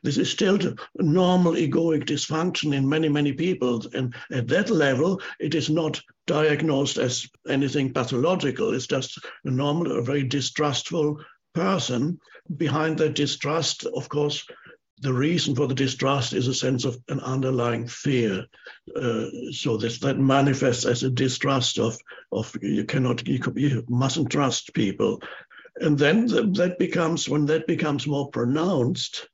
This 0.02 0.18
is 0.18 0.30
still 0.30 0.58
normal 0.96 1.52
egoic 1.52 2.04
dysfunction 2.04 2.74
in 2.74 2.88
many, 2.88 3.08
many 3.08 3.32
people. 3.32 3.82
And 3.94 4.14
at 4.30 4.48
that 4.48 4.70
level, 4.70 5.20
it 5.38 5.54
is 5.54 5.70
not 5.70 6.00
diagnosed 6.26 6.98
as 6.98 7.28
anything 7.48 7.92
pathological. 7.92 8.74
It's 8.74 8.86
just 8.86 9.18
a 9.44 9.50
normal, 9.50 9.98
a 9.98 10.02
very 10.02 10.24
distrustful 10.24 11.18
person. 11.54 12.18
Behind 12.56 12.98
that 12.98 13.14
distrust, 13.14 13.86
of 13.86 14.08
course, 14.08 14.44
the 14.98 15.12
reason 15.12 15.54
for 15.56 15.66
the 15.66 15.74
distrust 15.74 16.32
is 16.32 16.46
a 16.46 16.54
sense 16.54 16.84
of 16.84 16.96
an 17.08 17.20
underlying 17.20 17.88
fear. 17.88 18.46
Uh, 18.94 19.26
so 19.50 19.76
this, 19.76 19.98
that 19.98 20.18
manifests 20.18 20.86
as 20.86 21.02
a 21.02 21.10
distrust 21.10 21.78
of, 21.78 21.96
of 22.30 22.56
you 22.62 22.84
cannot, 22.84 23.26
you, 23.26 23.40
you 23.56 23.84
mustn't 23.88 24.30
trust 24.30 24.74
people. 24.74 25.20
And 25.76 25.98
then 25.98 26.26
that 26.26 26.76
becomes, 26.78 27.28
when 27.28 27.46
that 27.46 27.66
becomes 27.66 28.06
more 28.06 28.28
pronounced, 28.30 29.28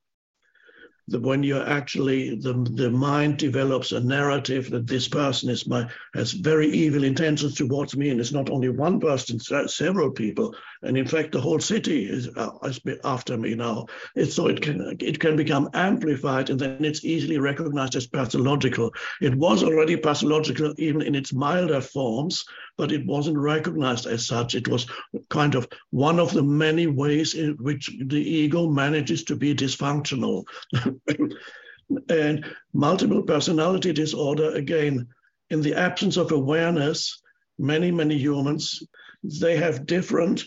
the, 1.08 1.18
when 1.20 1.42
you're 1.42 1.68
actually 1.68 2.36
the, 2.36 2.52
the 2.74 2.90
mind 2.90 3.38
develops 3.38 3.92
a 3.92 4.00
narrative 4.00 4.70
that 4.70 4.86
this 4.86 5.08
person 5.08 5.50
is 5.50 5.66
my 5.66 5.88
has 6.14 6.32
very 6.32 6.68
evil 6.68 7.04
intentions 7.04 7.54
towards 7.54 7.96
me 7.96 8.10
and 8.10 8.20
it's 8.20 8.32
not 8.32 8.50
only 8.50 8.68
one 8.68 9.00
person 9.00 9.38
several 9.40 10.10
people. 10.10 10.54
And 10.82 10.96
in 10.96 11.06
fact 11.06 11.32
the 11.32 11.40
whole 11.40 11.58
city 11.58 12.08
is, 12.08 12.28
uh, 12.36 12.50
is 12.64 12.80
after 13.04 13.36
me 13.36 13.54
now. 13.54 13.86
It's, 14.14 14.34
so 14.34 14.46
it 14.46 14.60
can 14.60 14.96
it 15.00 15.18
can 15.18 15.36
become 15.36 15.68
amplified 15.74 16.50
and 16.50 16.60
then 16.60 16.84
it's 16.84 17.04
easily 17.04 17.38
recognized 17.38 17.96
as 17.96 18.06
pathological. 18.06 18.92
It 19.20 19.34
was 19.34 19.62
already 19.62 19.96
pathological 19.96 20.74
even 20.78 21.02
in 21.02 21.14
its 21.14 21.32
milder 21.32 21.80
forms 21.80 22.44
but 22.78 22.92
it 22.92 23.04
wasn't 23.04 23.36
recognized 23.36 24.06
as 24.06 24.26
such. 24.26 24.54
It 24.54 24.68
was 24.68 24.86
kind 25.28 25.56
of 25.56 25.68
one 25.90 26.20
of 26.20 26.32
the 26.32 26.44
many 26.44 26.86
ways 26.86 27.34
in 27.34 27.56
which 27.60 27.90
the 28.06 28.22
ego 28.22 28.68
manages 28.68 29.24
to 29.24 29.36
be 29.36 29.54
dysfunctional. 29.54 30.44
and 32.08 32.44
multiple 32.72 33.22
personality 33.22 33.92
disorder, 33.92 34.54
again, 34.54 35.08
in 35.50 35.60
the 35.60 35.74
absence 35.74 36.16
of 36.16 36.30
awareness, 36.32 37.20
many, 37.58 37.90
many 37.90 38.16
humans, 38.16 38.82
they 39.24 39.56
have 39.56 39.86
different 39.86 40.44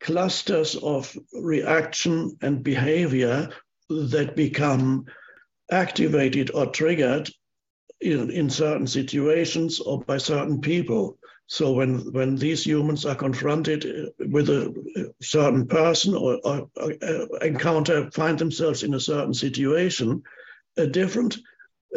clusters 0.00 0.76
of 0.76 1.16
reaction 1.32 2.36
and 2.42 2.62
behavior 2.62 3.48
that 3.88 4.36
become 4.36 5.06
activated 5.70 6.50
or 6.52 6.66
triggered 6.66 7.30
in, 8.00 8.30
in 8.30 8.50
certain 8.50 8.86
situations 8.86 9.80
or 9.80 10.00
by 10.00 10.18
certain 10.18 10.60
people. 10.60 11.18
So 11.50 11.72
when, 11.72 12.12
when 12.12 12.36
these 12.36 12.64
humans 12.64 13.04
are 13.04 13.16
confronted 13.16 13.84
uh, 13.84 14.24
with 14.30 14.48
a 14.50 15.12
certain 15.20 15.66
person 15.66 16.14
or, 16.14 16.38
or, 16.44 16.70
or 16.76 16.92
uh, 17.02 17.26
encounter, 17.42 18.08
find 18.12 18.38
themselves 18.38 18.84
in 18.84 18.94
a 18.94 19.00
certain 19.00 19.34
situation, 19.34 20.22
a 20.76 20.86
different 20.86 21.38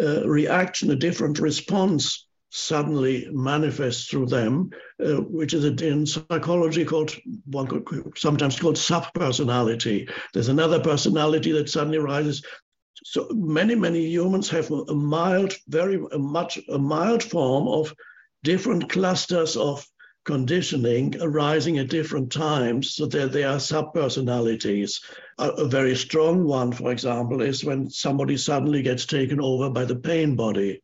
uh, 0.01 0.27
reaction, 0.27 0.89
a 0.89 0.95
different 0.95 1.37
response 1.37 2.25
suddenly 2.49 3.27
manifests 3.31 4.07
through 4.07 4.25
them, 4.25 4.71
uh, 5.05 5.17
which 5.17 5.53
is 5.53 5.65
in 5.65 6.07
psychology 6.07 6.83
called 6.83 7.15
one 7.45 7.67
could 7.67 8.17
sometimes 8.17 8.59
called 8.59 8.75
subpersonality. 8.75 10.09
There's 10.33 10.49
another 10.49 10.79
personality 10.79 11.51
that 11.51 11.69
suddenly 11.69 11.99
rises. 11.99 12.43
So 13.05 13.27
many, 13.31 13.75
many 13.75 14.03
humans 14.07 14.49
have 14.49 14.71
a 14.71 14.95
mild, 14.95 15.53
very 15.67 16.03
a 16.11 16.17
much 16.17 16.59
a 16.67 16.79
mild 16.79 17.21
form 17.21 17.67
of 17.67 17.93
different 18.43 18.89
clusters 18.89 19.55
of 19.57 19.85
conditioning 20.25 21.15
arising 21.19 21.77
at 21.79 21.89
different 21.89 22.31
times 22.31 22.95
so 22.95 23.05
that 23.05 23.31
they 23.31 23.43
are 23.43 23.57
subpersonalities. 23.57 25.03
A, 25.37 25.49
a 25.49 25.67
very 25.67 25.95
strong 25.95 26.45
one, 26.45 26.71
for 26.71 26.91
example, 26.91 27.41
is 27.41 27.63
when 27.63 27.89
somebody 27.89 28.37
suddenly 28.37 28.81
gets 28.81 29.05
taken 29.05 29.41
over 29.41 29.69
by 29.69 29.85
the 29.85 29.95
pain 29.95 30.35
body. 30.35 30.81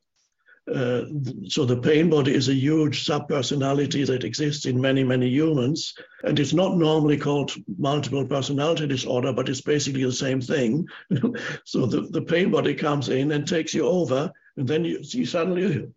Uh, 0.73 1.03
so 1.47 1.65
the 1.65 1.77
pain 1.77 2.09
body 2.09 2.33
is 2.33 2.47
a 2.47 2.53
huge 2.53 3.05
subpersonality 3.05 4.05
that 4.05 4.23
exists 4.23 4.65
in 4.65 4.79
many, 4.79 5.03
many 5.03 5.27
humans. 5.27 5.95
And 6.23 6.39
it's 6.39 6.53
not 6.53 6.77
normally 6.77 7.17
called 7.17 7.53
multiple 7.77 8.25
personality 8.25 8.85
disorder, 8.85 9.33
but 9.33 9.49
it's 9.49 9.61
basically 9.61 10.03
the 10.03 10.11
same 10.11 10.41
thing. 10.41 10.87
so 11.63 11.85
the, 11.85 12.01
the 12.01 12.21
pain 12.21 12.51
body 12.51 12.75
comes 12.75 13.09
in 13.09 13.31
and 13.31 13.47
takes 13.47 13.73
you 13.73 13.87
over 13.87 14.31
and 14.59 14.67
then 14.67 14.83
you, 14.83 15.25
suddenly 15.25 15.87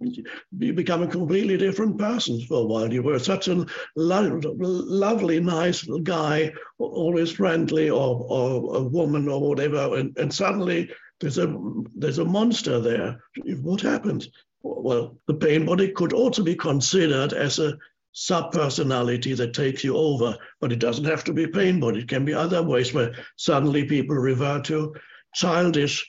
you 0.57 0.73
become 0.73 1.03
a 1.03 1.09
completely 1.09 1.57
different 1.57 1.99
person 1.99 2.41
for 2.43 2.63
a 2.63 2.65
while. 2.65 2.93
You 2.93 3.03
were 3.03 3.19
such 3.19 3.49
a 3.49 3.67
lo- 3.97 4.41
lovely, 4.45 5.41
nice 5.41 5.83
guy, 6.05 6.53
always 6.79 7.33
friendly, 7.33 7.91
or, 7.91 8.25
or 8.29 8.77
a 8.77 8.83
woman, 8.85 9.29
or 9.29 9.41
whatever, 9.41 9.97
and, 9.97 10.17
and 10.17 10.33
suddenly 10.33 10.89
there's 11.19 11.39
a 11.39 11.53
there's 11.97 12.19
a 12.19 12.25
monster 12.25 12.79
there. 12.79 13.21
What 13.63 13.81
happened? 13.81 14.29
Well, 14.63 15.19
the 15.27 15.35
pain 15.35 15.67
body 15.67 15.89
could 15.89 16.13
also 16.13 16.45
be 16.45 16.55
considered 16.55 17.33
as 17.33 17.59
a 17.59 17.77
subpersonality 18.15 19.37
that 19.39 19.55
takes 19.55 19.83
you 19.83 19.97
over, 19.97 20.37
but 20.61 20.71
it 20.71 20.79
doesn't 20.79 21.07
have 21.07 21.25
to 21.25 21.33
be 21.33 21.49
pain 21.49 21.81
body. 21.81 22.01
It 22.01 22.09
can 22.09 22.25
be 22.25 22.33
other 22.33 22.63
ways 22.63 22.95
where 22.95 23.13
suddenly 23.37 23.87
people 23.87 24.15
revert 24.15 24.65
to 24.67 24.95
childish 25.35 26.07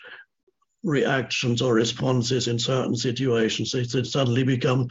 reactions 0.83 1.61
or 1.61 1.73
responses 1.73 2.47
in 2.47 2.59
certain 2.59 2.95
situations. 2.95 3.71
They, 3.71 3.83
they 3.83 4.03
suddenly 4.03 4.43
become 4.43 4.89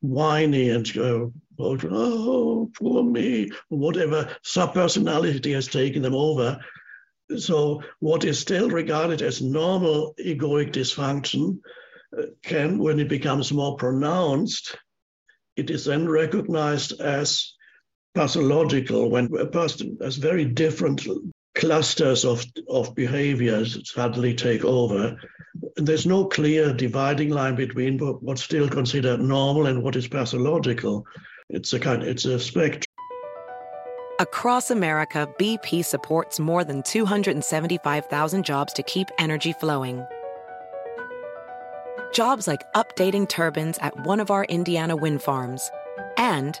whiny 0.00 0.70
and 0.70 0.92
go, 0.92 1.32
oh, 1.58 2.70
poor 2.76 3.04
me, 3.04 3.50
whatever 3.68 4.36
subpersonality 4.44 5.54
has 5.54 5.68
taken 5.68 6.02
them 6.02 6.14
over. 6.14 6.58
So, 7.36 7.82
what 8.00 8.24
is 8.24 8.40
still 8.40 8.70
regarded 8.70 9.22
as 9.22 9.40
normal 9.40 10.14
egoic 10.18 10.72
dysfunction 10.72 11.60
uh, 12.18 12.22
can, 12.42 12.78
when 12.78 12.98
it 12.98 13.08
becomes 13.08 13.52
more 13.52 13.76
pronounced, 13.76 14.76
it 15.56 15.70
is 15.70 15.84
then 15.84 16.08
recognized 16.08 17.00
as 17.00 17.54
pathological 18.14 19.10
when 19.10 19.32
a 19.36 19.46
person 19.46 19.96
has 20.02 20.16
very 20.16 20.44
different 20.44 21.06
clusters 21.60 22.24
of, 22.24 22.44
of 22.68 22.94
behaviors 22.94 23.90
suddenly 23.92 24.34
take 24.34 24.64
over. 24.64 25.20
There's 25.76 26.06
no 26.06 26.24
clear 26.24 26.72
dividing 26.72 27.30
line 27.30 27.54
between 27.54 27.98
what's 27.98 28.42
still 28.42 28.68
considered 28.68 29.20
normal 29.20 29.66
and 29.66 29.82
what 29.82 29.94
is 29.94 30.08
pathological. 30.08 31.04
It's 31.50 31.72
a 31.72 31.78
kind, 31.78 32.02
it's 32.02 32.24
a 32.24 32.40
spectrum. 32.40 32.84
Across 34.18 34.70
America, 34.70 35.28
BP 35.38 35.84
supports 35.84 36.40
more 36.40 36.64
than 36.64 36.82
275,000 36.82 38.44
jobs 38.44 38.72
to 38.74 38.82
keep 38.82 39.08
energy 39.18 39.52
flowing. 39.52 40.04
Jobs 42.12 42.46
like 42.46 42.60
updating 42.74 43.28
turbines 43.28 43.78
at 43.78 43.98
one 44.04 44.20
of 44.20 44.30
our 44.30 44.44
Indiana 44.44 44.96
wind 44.96 45.22
farms 45.22 45.70
and 46.16 46.60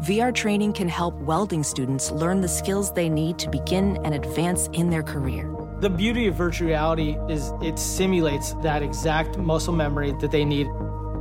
VR 0.00 0.34
training 0.34 0.72
can 0.72 0.88
help 0.88 1.14
welding 1.16 1.62
students 1.62 2.10
learn 2.10 2.40
the 2.40 2.48
skills 2.48 2.90
they 2.90 3.10
need 3.10 3.38
to 3.38 3.50
begin 3.50 3.98
and 4.02 4.14
advance 4.14 4.66
in 4.72 4.88
their 4.88 5.02
career. 5.02 5.54
The 5.80 5.90
beauty 5.90 6.26
of 6.26 6.36
virtual 6.36 6.68
reality 6.68 7.18
is 7.28 7.52
it 7.60 7.78
simulates 7.78 8.54
that 8.62 8.82
exact 8.82 9.36
muscle 9.36 9.74
memory 9.74 10.14
that 10.20 10.30
they 10.30 10.42
need. 10.42 10.68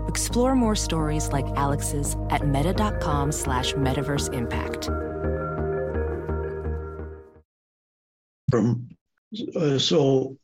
Explore 0.08 0.56
more 0.56 0.78
stories 0.78 1.28
like 1.34 1.46
Alex's 1.58 2.16
at 2.30 2.48
meta.com 2.48 3.34
slash 3.34 3.74
metaverse 3.74 4.34
impact. 4.34 4.88
Um, 8.54 8.88
uh, 9.58 9.78
so 9.78 10.38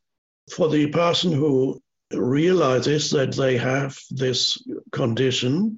for 0.52 0.68
the 0.68 0.88
person 0.88 1.32
who 1.32 1.82
realizes 2.12 3.12
that 3.12 3.34
they 3.34 3.58
have 3.58 3.98
this 4.12 4.62
condition, 4.92 5.78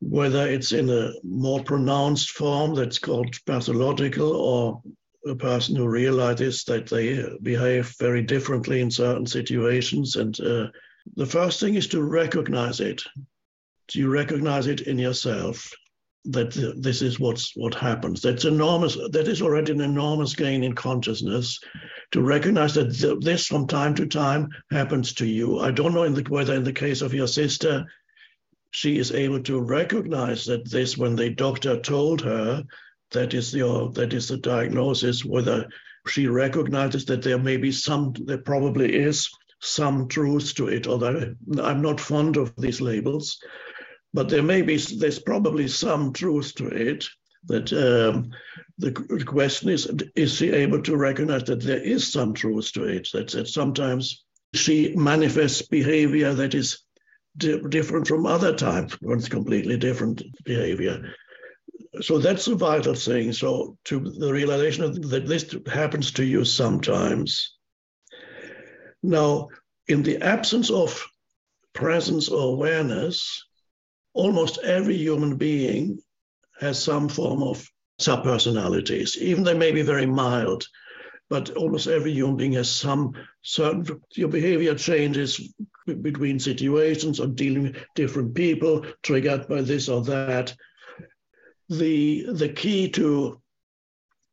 whether 0.00 0.46
it's 0.46 0.72
in 0.72 0.88
a 0.90 1.12
more 1.24 1.62
pronounced 1.62 2.30
form 2.30 2.74
that's 2.74 2.98
called 2.98 3.34
pathological 3.46 4.32
or 4.32 4.82
a 5.26 5.34
person 5.34 5.74
who 5.76 5.88
realizes 5.88 6.64
that 6.64 6.86
they 6.86 7.24
behave 7.42 7.94
very 7.98 8.22
differently 8.22 8.80
in 8.80 8.90
certain 8.90 9.26
situations. 9.26 10.16
And 10.16 10.38
uh, 10.40 10.68
the 11.16 11.26
first 11.26 11.60
thing 11.60 11.74
is 11.74 11.88
to 11.88 12.02
recognize 12.02 12.80
it. 12.80 13.02
Do 13.88 13.98
you 13.98 14.08
recognize 14.08 14.66
it 14.66 14.82
in 14.82 14.98
yourself 14.98 15.70
that 16.26 16.52
this 16.76 17.02
is 17.02 17.18
what's 17.18 17.56
what 17.56 17.74
happens? 17.74 18.22
That's 18.22 18.44
enormous. 18.44 18.96
That 19.10 19.28
is 19.28 19.42
already 19.42 19.72
an 19.72 19.80
enormous 19.80 20.34
gain 20.34 20.62
in 20.62 20.74
consciousness 20.74 21.58
to 22.12 22.22
recognize 22.22 22.74
that 22.74 23.18
this 23.22 23.46
from 23.46 23.66
time 23.66 23.94
to 23.96 24.06
time 24.06 24.48
happens 24.70 25.12
to 25.14 25.26
you. 25.26 25.58
I 25.58 25.70
don't 25.70 25.94
know 25.94 26.04
in 26.04 26.14
the, 26.14 26.22
whether 26.28 26.54
in 26.54 26.64
the 26.64 26.72
case 26.72 27.02
of 27.02 27.14
your 27.14 27.26
sister, 27.26 27.86
she 28.70 28.98
is 28.98 29.12
able 29.12 29.42
to 29.42 29.60
recognize 29.60 30.44
that 30.44 30.70
this 30.70 30.96
when 30.96 31.16
the 31.16 31.30
doctor 31.30 31.80
told 31.80 32.20
her 32.20 32.64
that 33.10 33.34
is 33.34 33.50
the 33.52 33.90
that 33.94 34.12
is 34.12 34.28
the 34.28 34.36
diagnosis 34.36 35.24
whether 35.24 35.66
she 36.06 36.26
recognizes 36.26 37.04
that 37.06 37.22
there 37.22 37.38
may 37.38 37.56
be 37.56 37.72
some 37.72 38.12
there 38.24 38.38
probably 38.38 38.94
is 38.94 39.28
some 39.60 40.06
truth 40.08 40.54
to 40.54 40.68
it 40.68 40.86
although 40.86 41.34
i'm 41.62 41.82
not 41.82 42.00
fond 42.00 42.36
of 42.36 42.54
these 42.56 42.80
labels 42.80 43.38
but 44.14 44.28
there 44.28 44.42
may 44.42 44.62
be 44.62 44.76
there's 44.76 45.18
probably 45.18 45.66
some 45.68 46.12
truth 46.12 46.54
to 46.54 46.66
it 46.68 47.06
that 47.44 47.72
um, 47.72 48.30
the 48.78 48.92
question 49.24 49.68
is 49.70 49.90
is 50.14 50.34
she 50.34 50.50
able 50.50 50.82
to 50.82 50.96
recognize 50.96 51.44
that 51.44 51.62
there 51.62 51.82
is 51.82 52.12
some 52.12 52.34
truth 52.34 52.72
to 52.72 52.84
it 52.84 53.08
that, 53.12 53.28
that 53.30 53.48
sometimes 53.48 54.24
she 54.54 54.94
manifests 54.96 55.62
behavior 55.62 56.34
that 56.34 56.54
is 56.54 56.80
di- 57.38 57.60
different 57.68 58.06
from 58.06 58.26
other 58.26 58.54
times 58.54 58.92
when 59.00 59.18
it's 59.18 59.28
completely 59.28 59.76
different 59.76 60.22
behavior 60.44 61.14
so 62.00 62.18
that's 62.18 62.46
a 62.46 62.54
vital 62.54 62.94
thing. 62.94 63.32
So 63.32 63.76
to 63.84 64.00
the 64.00 64.32
realization 64.32 65.00
that 65.08 65.26
this 65.26 65.54
happens 65.66 66.12
to 66.12 66.24
you 66.24 66.44
sometimes. 66.44 67.54
Now, 69.02 69.48
in 69.86 70.02
the 70.02 70.18
absence 70.18 70.70
of 70.70 71.06
presence 71.72 72.28
or 72.28 72.52
awareness, 72.52 73.44
almost 74.12 74.58
every 74.58 74.96
human 74.96 75.36
being 75.36 76.00
has 76.60 76.82
some 76.82 77.08
form 77.08 77.42
of 77.42 77.66
subpersonalities. 78.00 79.16
Even 79.16 79.44
they 79.44 79.54
may 79.54 79.72
be 79.72 79.82
very 79.82 80.06
mild, 80.06 80.64
but 81.30 81.50
almost 81.50 81.86
every 81.86 82.12
human 82.12 82.36
being 82.36 82.52
has 82.52 82.70
some 82.70 83.12
certain 83.42 84.00
your 84.14 84.28
behavior 84.28 84.74
changes 84.74 85.52
between 85.86 86.38
situations 86.38 87.20
or 87.20 87.26
dealing 87.26 87.64
with 87.64 87.76
different 87.94 88.34
people 88.34 88.84
triggered 89.02 89.46
by 89.48 89.60
this 89.62 89.88
or 89.88 90.02
that. 90.04 90.54
The 91.68 92.26
the 92.32 92.48
key 92.48 92.88
to 92.90 93.42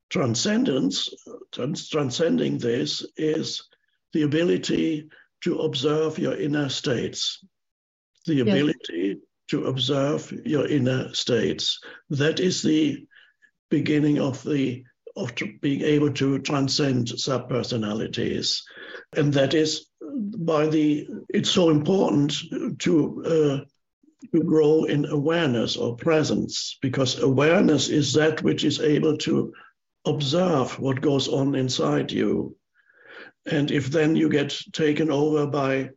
transcendence, 0.10 1.10
trans- 1.52 1.90
transcending 1.90 2.58
this, 2.58 3.06
is 3.18 3.64
the 4.14 4.22
ability 4.22 5.10
to 5.42 5.60
observe 5.60 6.18
your 6.18 6.36
inner 6.36 6.70
states, 6.70 7.44
the 8.26 8.40
ability 8.40 9.18
to 9.50 9.66
observe 9.66 10.32
your 10.46 10.66
inner 10.66 11.14
states. 11.14 11.80
That 12.10 12.40
is 12.40 12.62
the 12.62 13.06
beginning 13.70 14.20
of 14.20 14.42
the 14.44 14.86
of 15.16 15.34
being 15.62 15.82
able 15.82 16.12
to 16.14 16.40
transcend 16.40 17.08
subpersonalities, 17.08 18.62
and 19.16 19.34
that 19.34 19.54
is 19.54 19.88
by 20.02 20.68
the. 20.68 21.08
It's 21.30 21.50
so 21.50 21.70
important 21.70 22.34
to 22.80 23.24
uh, 23.26 23.66
to 24.34 24.44
grow 24.44 24.86
in 24.86 25.06
awareness 25.06 25.78
or 25.78 25.96
presence, 25.96 26.78
because 26.82 27.20
awareness 27.22 27.90
is 27.90 28.14
that 28.14 28.44
which 28.44 28.64
is 28.64 28.80
able 28.80 29.18
to 29.18 29.54
observe 30.06 30.80
what 30.80 31.02
goes 31.02 31.28
on 31.28 31.56
inside 31.56 32.12
you. 32.12 32.56
And 33.46 33.72
if 33.72 33.88
then 33.88 34.16
you 34.16 34.30
get 34.30 34.58
taken 34.74 35.12
over 35.12 35.48
by 35.48 35.92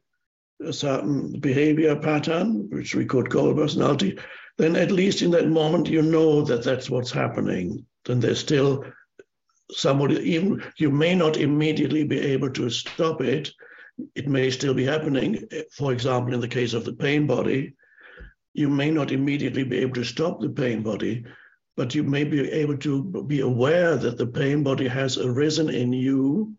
a 0.65 0.73
certain 0.73 1.39
behavior 1.41 1.97
pattern, 1.97 2.69
which 2.71 2.95
we 2.95 3.05
could 3.05 3.31
call 3.31 3.55
personality, 3.55 4.19
then 4.57 4.77
at 4.77 4.91
least 4.91 5.23
in 5.23 5.31
that 5.31 5.49
moment 5.49 5.89
you 5.89 6.03
know 6.03 6.43
that 6.43 6.65
that's 6.65 6.91
what's 6.91 7.13
happening. 7.13 7.87
Then 8.05 8.21
there's 8.21 8.41
still 8.41 8.85
somebody, 9.71 10.17
even 10.33 10.63
you 10.77 10.91
may 10.91 11.15
not 11.15 11.37
immediately 11.37 12.05
be 12.05 12.19
able 12.19 12.51
to 12.51 12.71
stop 12.71 13.21
it. 13.21 13.51
It 14.15 14.29
may 14.29 14.51
still 14.51 14.75
be 14.75 14.85
happening. 14.85 15.49
For 15.73 15.93
example, 15.93 16.35
in 16.35 16.41
the 16.41 16.49
case 16.49 16.75
of 16.75 16.85
the 16.85 16.93
pain 16.93 17.27
body, 17.27 17.75
you 18.55 18.69
may 18.69 18.91
not 18.91 19.13
immediately 19.13 19.65
be 19.65 19.79
able 19.79 19.95
to 19.95 20.05
stop 20.05 20.41
the 20.41 20.49
pain 20.49 20.83
body, 20.83 21.25
but 21.77 21.95
you 21.95 22.03
may 22.03 22.25
be 22.25 22.41
able 22.51 22.77
to 22.79 23.25
be 23.27 23.41
aware 23.41 23.97
that 23.97 24.19
the 24.19 24.27
pain 24.27 24.63
body 24.63 24.89
has 24.89 25.19
arisen 25.19 25.69
in 25.69 25.93
you 25.93 26.55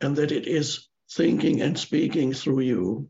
and 0.00 0.16
that 0.16 0.32
it 0.32 0.46
is 0.46 0.88
thinking 1.12 1.60
and 1.60 1.78
speaking 1.78 2.32
through 2.32 2.60
you 2.60 3.08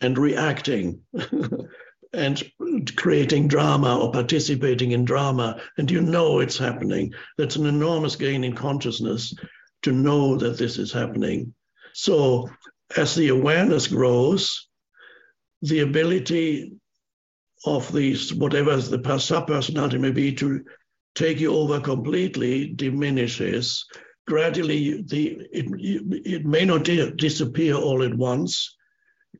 and 0.00 0.18
reacting 0.18 1.00
and 2.14 2.42
creating 2.96 3.48
drama 3.48 3.98
or 3.98 4.12
participating 4.12 4.92
in 4.92 5.04
drama. 5.04 5.60
And 5.78 5.90
you 5.90 6.00
know 6.00 6.40
it's 6.40 6.58
happening. 6.58 7.12
That's 7.38 7.56
an 7.56 7.66
enormous 7.66 8.16
gain 8.16 8.44
in 8.44 8.54
consciousness 8.54 9.34
to 9.82 9.92
know 9.92 10.36
that 10.36 10.58
this 10.58 10.78
is 10.78 10.92
happening. 10.92 11.54
So, 11.92 12.50
as 12.96 13.14
the 13.14 13.28
awareness 13.28 13.86
grows, 13.88 14.68
the 15.62 15.80
ability 15.80 16.72
of 17.64 17.90
these, 17.92 18.32
whatever 18.34 18.76
the 18.76 18.98
subpersonality 18.98 19.98
may 19.98 20.10
be, 20.10 20.34
to 20.34 20.64
take 21.14 21.40
you 21.40 21.54
over 21.54 21.80
completely 21.80 22.68
diminishes. 22.68 23.86
Gradually, 24.26 25.02
the 25.02 25.46
it, 25.52 25.66
it 26.24 26.44
may 26.44 26.64
not 26.64 26.84
disappear 26.84 27.74
all 27.74 28.02
at 28.02 28.14
once, 28.14 28.76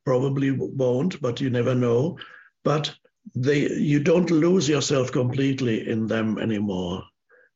probably 0.04 0.50
won't, 0.50 1.20
but 1.20 1.40
you 1.40 1.50
never 1.50 1.74
know. 1.74 2.18
But 2.64 2.94
they, 3.34 3.70
you 3.70 4.00
don't 4.00 4.30
lose 4.30 4.68
yourself 4.68 5.12
completely 5.12 5.88
in 5.88 6.06
them 6.06 6.38
anymore. 6.38 7.04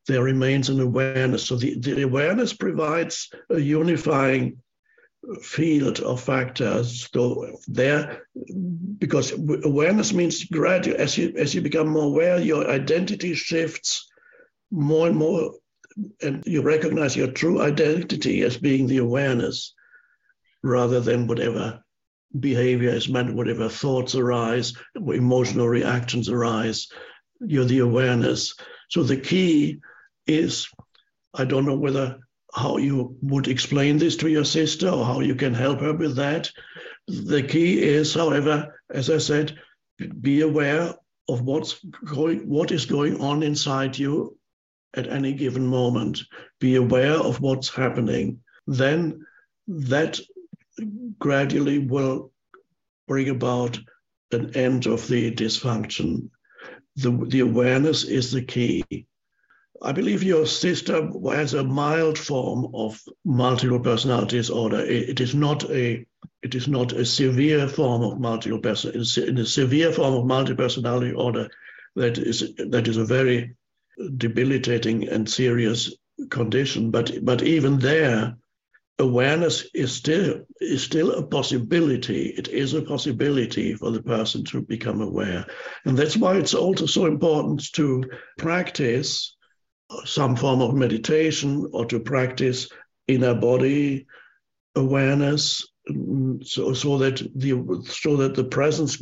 There 0.06 0.22
remains 0.22 0.68
an 0.68 0.80
awareness. 0.80 1.46
So 1.46 1.56
the, 1.56 1.78
the 1.78 2.02
awareness 2.02 2.52
provides 2.52 3.30
a 3.50 3.58
unifying 3.58 4.62
field 5.42 6.00
of 6.00 6.22
factors. 6.22 7.08
So 7.12 7.58
there, 7.66 8.22
because 8.98 9.32
awareness 9.32 10.12
means 10.12 10.44
gradual. 10.44 10.96
As 10.98 11.18
you 11.18 11.34
as 11.36 11.54
you 11.54 11.60
become 11.60 11.88
more 11.88 12.04
aware, 12.04 12.40
your 12.40 12.68
identity 12.70 13.34
shifts 13.34 14.08
more 14.70 15.08
and 15.08 15.16
more, 15.16 15.54
and 16.22 16.42
you 16.46 16.62
recognize 16.62 17.16
your 17.16 17.32
true 17.32 17.60
identity 17.60 18.42
as 18.42 18.56
being 18.56 18.86
the 18.86 18.98
awareness, 18.98 19.74
rather 20.62 21.00
than 21.00 21.26
whatever 21.26 21.82
behavior 22.38 22.90
is 22.90 23.08
meant, 23.08 23.34
whatever 23.34 23.68
thoughts 23.68 24.14
arise, 24.14 24.74
emotional 24.94 25.68
reactions 25.68 26.28
arise. 26.28 26.88
You're 27.40 27.64
the 27.64 27.80
awareness. 27.80 28.54
So 28.90 29.02
the 29.02 29.16
key 29.16 29.78
is, 30.26 30.68
I 31.34 31.44
don't 31.44 31.66
know 31.66 31.76
whether 31.76 32.18
how 32.54 32.78
you 32.78 33.16
would 33.22 33.48
explain 33.48 33.98
this 33.98 34.16
to 34.16 34.28
your 34.28 34.44
sister 34.44 34.88
or 34.88 35.04
how 35.04 35.20
you 35.20 35.34
can 35.34 35.54
help 35.54 35.80
her 35.80 35.92
with 35.92 36.16
that. 36.16 36.50
The 37.06 37.42
key 37.42 37.82
is, 37.82 38.14
however, 38.14 38.80
as 38.90 39.10
I 39.10 39.18
said, 39.18 39.58
be 40.20 40.40
aware 40.40 40.94
of 41.28 41.42
what's 41.42 41.78
going, 42.04 42.48
what 42.48 42.72
is 42.72 42.86
going 42.86 43.20
on 43.20 43.42
inside 43.42 43.98
you 43.98 44.36
at 44.94 45.08
any 45.08 45.34
given 45.34 45.66
moment. 45.66 46.20
Be 46.58 46.76
aware 46.76 47.14
of 47.14 47.40
what's 47.40 47.68
happening. 47.68 48.40
Then 48.66 49.26
that 49.66 50.18
gradually 51.18 51.78
will 51.78 52.32
bring 53.06 53.28
about 53.28 53.78
an 54.32 54.54
end 54.56 54.86
of 54.86 55.08
the 55.08 55.34
dysfunction. 55.34 56.30
The, 56.96 57.10
the 57.28 57.40
awareness 57.40 58.04
is 58.04 58.32
the 58.32 58.42
key. 58.42 58.84
I 59.80 59.92
believe 59.92 60.22
your 60.24 60.46
sister 60.46 61.08
has 61.30 61.54
a 61.54 61.62
mild 61.62 62.18
form 62.18 62.74
of 62.74 63.00
multiple 63.24 63.78
personality 63.78 64.38
disorder. 64.38 64.80
It 64.80 65.20
is 65.20 65.34
not 65.34 65.70
a 65.70 66.04
it 66.42 66.54
is 66.54 66.68
not 66.68 66.92
a 66.92 67.04
severe 67.04 67.68
form 67.68 68.02
of 68.02 68.18
multiple 68.20 68.58
personality. 68.58 69.28
In 69.28 69.38
a 69.38 69.46
severe 69.46 69.92
form 69.92 70.14
of 70.14 70.26
multiple 70.26 70.64
personality 70.64 71.10
disorder, 71.10 71.48
that 71.94 72.18
is 72.18 72.52
that 72.56 72.88
is 72.88 72.96
a 72.96 73.04
very 73.04 73.54
debilitating 74.16 75.08
and 75.08 75.28
serious 75.30 75.94
condition. 76.28 76.90
But 76.90 77.24
but 77.24 77.42
even 77.42 77.78
there, 77.78 78.36
awareness 78.98 79.66
is 79.74 79.92
still 79.92 80.40
is 80.60 80.82
still 80.82 81.12
a 81.12 81.22
possibility. 81.26 82.34
It 82.36 82.48
is 82.48 82.74
a 82.74 82.82
possibility 82.82 83.74
for 83.74 83.90
the 83.90 84.02
person 84.02 84.44
to 84.46 84.62
become 84.62 85.00
aware, 85.00 85.46
and 85.84 85.96
that's 85.96 86.16
why 86.16 86.36
it's 86.36 86.54
also 86.54 86.86
so 86.86 87.06
important 87.06 87.72
to 87.74 88.04
practice 88.38 89.36
some 90.04 90.36
form 90.36 90.60
of 90.60 90.74
meditation 90.74 91.68
or 91.72 91.86
to 91.86 92.00
practice 92.00 92.68
inner 93.06 93.34
body 93.34 94.06
awareness 94.76 95.66
so, 96.42 96.74
so 96.74 96.98
that 96.98 97.26
the 97.34 97.82
so 97.88 98.16
that 98.16 98.34
the 98.34 98.44
presence 98.44 98.98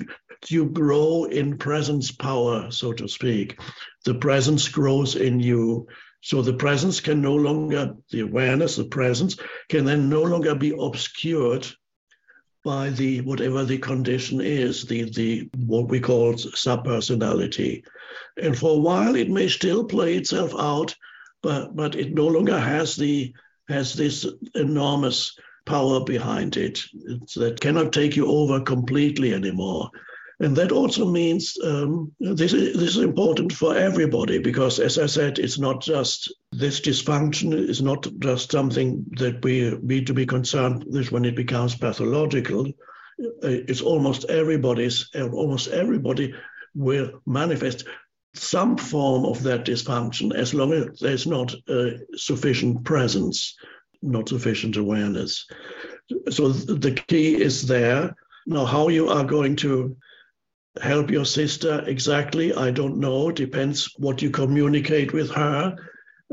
you 0.49 0.67
grow 0.67 1.25
in 1.25 1.59
presence 1.59 2.13
power 2.13 2.71
so 2.71 2.93
to 2.93 3.09
speak. 3.09 3.59
The 4.05 4.15
presence 4.15 4.69
grows 4.69 5.17
in 5.17 5.41
you 5.41 5.89
So 6.23 6.43
the 6.43 6.55
presence 6.55 7.01
can 7.01 7.21
no 7.21 7.35
longer, 7.35 7.95
the 8.11 8.21
awareness, 8.21 8.77
the 8.77 8.85
presence 8.85 9.37
can 9.69 9.85
then 9.85 10.09
no 10.09 10.23
longer 10.23 10.55
be 10.55 10.75
obscured 10.79 11.67
by 12.65 12.91
the 12.91 13.21
whatever 13.21 13.65
the 13.65 13.79
condition 13.79 14.41
is, 14.41 14.85
the 14.85 15.05
the 15.05 15.49
what 15.57 15.89
we 15.89 16.01
call 16.01 16.35
subpersonality. 16.35 17.85
And 18.37 18.59
for 18.59 18.73
a 18.73 18.81
while 18.81 19.15
it 19.15 19.31
may 19.31 19.49
still 19.49 19.85
play 19.85 20.17
itself 20.17 20.53
out, 20.59 20.95
but 21.43 21.77
but 21.77 21.95
it 21.95 22.13
no 22.13 22.27
longer 22.27 22.59
has 22.59 22.97
the 22.97 23.33
has 23.69 23.95
this 23.95 24.27
enormous 24.55 25.37
power 25.65 26.03
behind 26.03 26.57
it 26.57 26.81
it's, 26.95 27.35
that 27.35 27.61
cannot 27.61 27.93
take 27.93 28.17
you 28.17 28.27
over 28.27 28.61
completely 28.61 29.33
anymore. 29.33 29.91
And 30.39 30.55
that 30.57 30.71
also 30.71 31.07
means 31.07 31.57
um, 31.65 32.13
this, 32.21 32.53
is, 32.53 32.79
this 32.79 32.97
is 32.97 33.03
important 33.03 33.55
for 33.55 33.75
everybody 33.75 34.39
because, 34.39 34.79
as 34.79 34.99
I 34.99 35.07
said, 35.07 35.39
it's 35.39 35.59
not 35.59 35.81
just 35.81 36.33
this 36.53 36.81
dysfunction 36.81 37.55
is 37.55 37.81
not 37.81 38.07
just 38.19 38.51
something 38.51 39.07
that 39.17 39.43
we 39.43 39.71
need 39.83 40.07
to 40.09 40.15
be 40.15 40.27
concerned 40.27 40.85
with 40.89 41.11
when 41.11 41.25
it 41.25 41.37
becomes 41.37 41.75
pathological. 41.75 42.67
Uh, 43.19 43.49
it's 43.49 43.81
almost 43.81 44.27
everybody's, 44.27 45.09
uh, 45.15 45.27
almost 45.31 45.69
everybody 45.69 46.35
will 46.75 47.23
manifest 47.25 47.87
some 48.35 48.77
form 48.77 49.25
of 49.25 49.43
that 49.43 49.65
dysfunction 49.65 50.35
as 50.35 50.53
long 50.53 50.75
as 50.75 51.01
there's 51.01 51.27
not 51.27 51.55
uh, 51.67 51.93
sufficient 52.15 52.85
presence, 52.85 53.57
not 54.03 54.29
sufficient 54.29 54.77
awareness. 54.77 55.47
So 56.29 56.51
the 56.51 56.93
key 57.09 57.41
is 57.41 57.67
there. 57.67 58.15
Now, 58.47 58.67
how 58.67 58.89
you 58.89 59.09
are 59.09 59.25
going 59.25 59.57
to 59.57 59.97
help 60.83 61.11
your 61.11 61.25
sister 61.25 61.83
exactly, 61.87 62.55
I 62.55 62.71
don't 62.71 62.99
know. 62.99 63.31
Depends 63.31 63.93
what 63.99 64.23
you 64.23 64.31
communicate 64.31 65.13
with 65.13 65.31
her. 65.31 65.77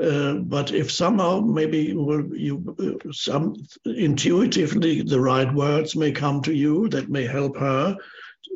Uh, 0.02 0.34
but 0.34 0.72
if 0.72 0.92
somehow 0.92 1.40
maybe 1.40 1.84
you, 1.84 2.76
uh, 2.80 3.12
some 3.12 3.56
intuitively 3.86 5.04
the 5.04 5.20
right 5.20 5.54
words 5.54 5.96
may 5.96 6.12
come 6.12 6.42
to 6.42 6.54
you 6.54 6.90
that 6.90 7.10
may 7.10 7.26
help 7.26 7.58
her 7.58 7.96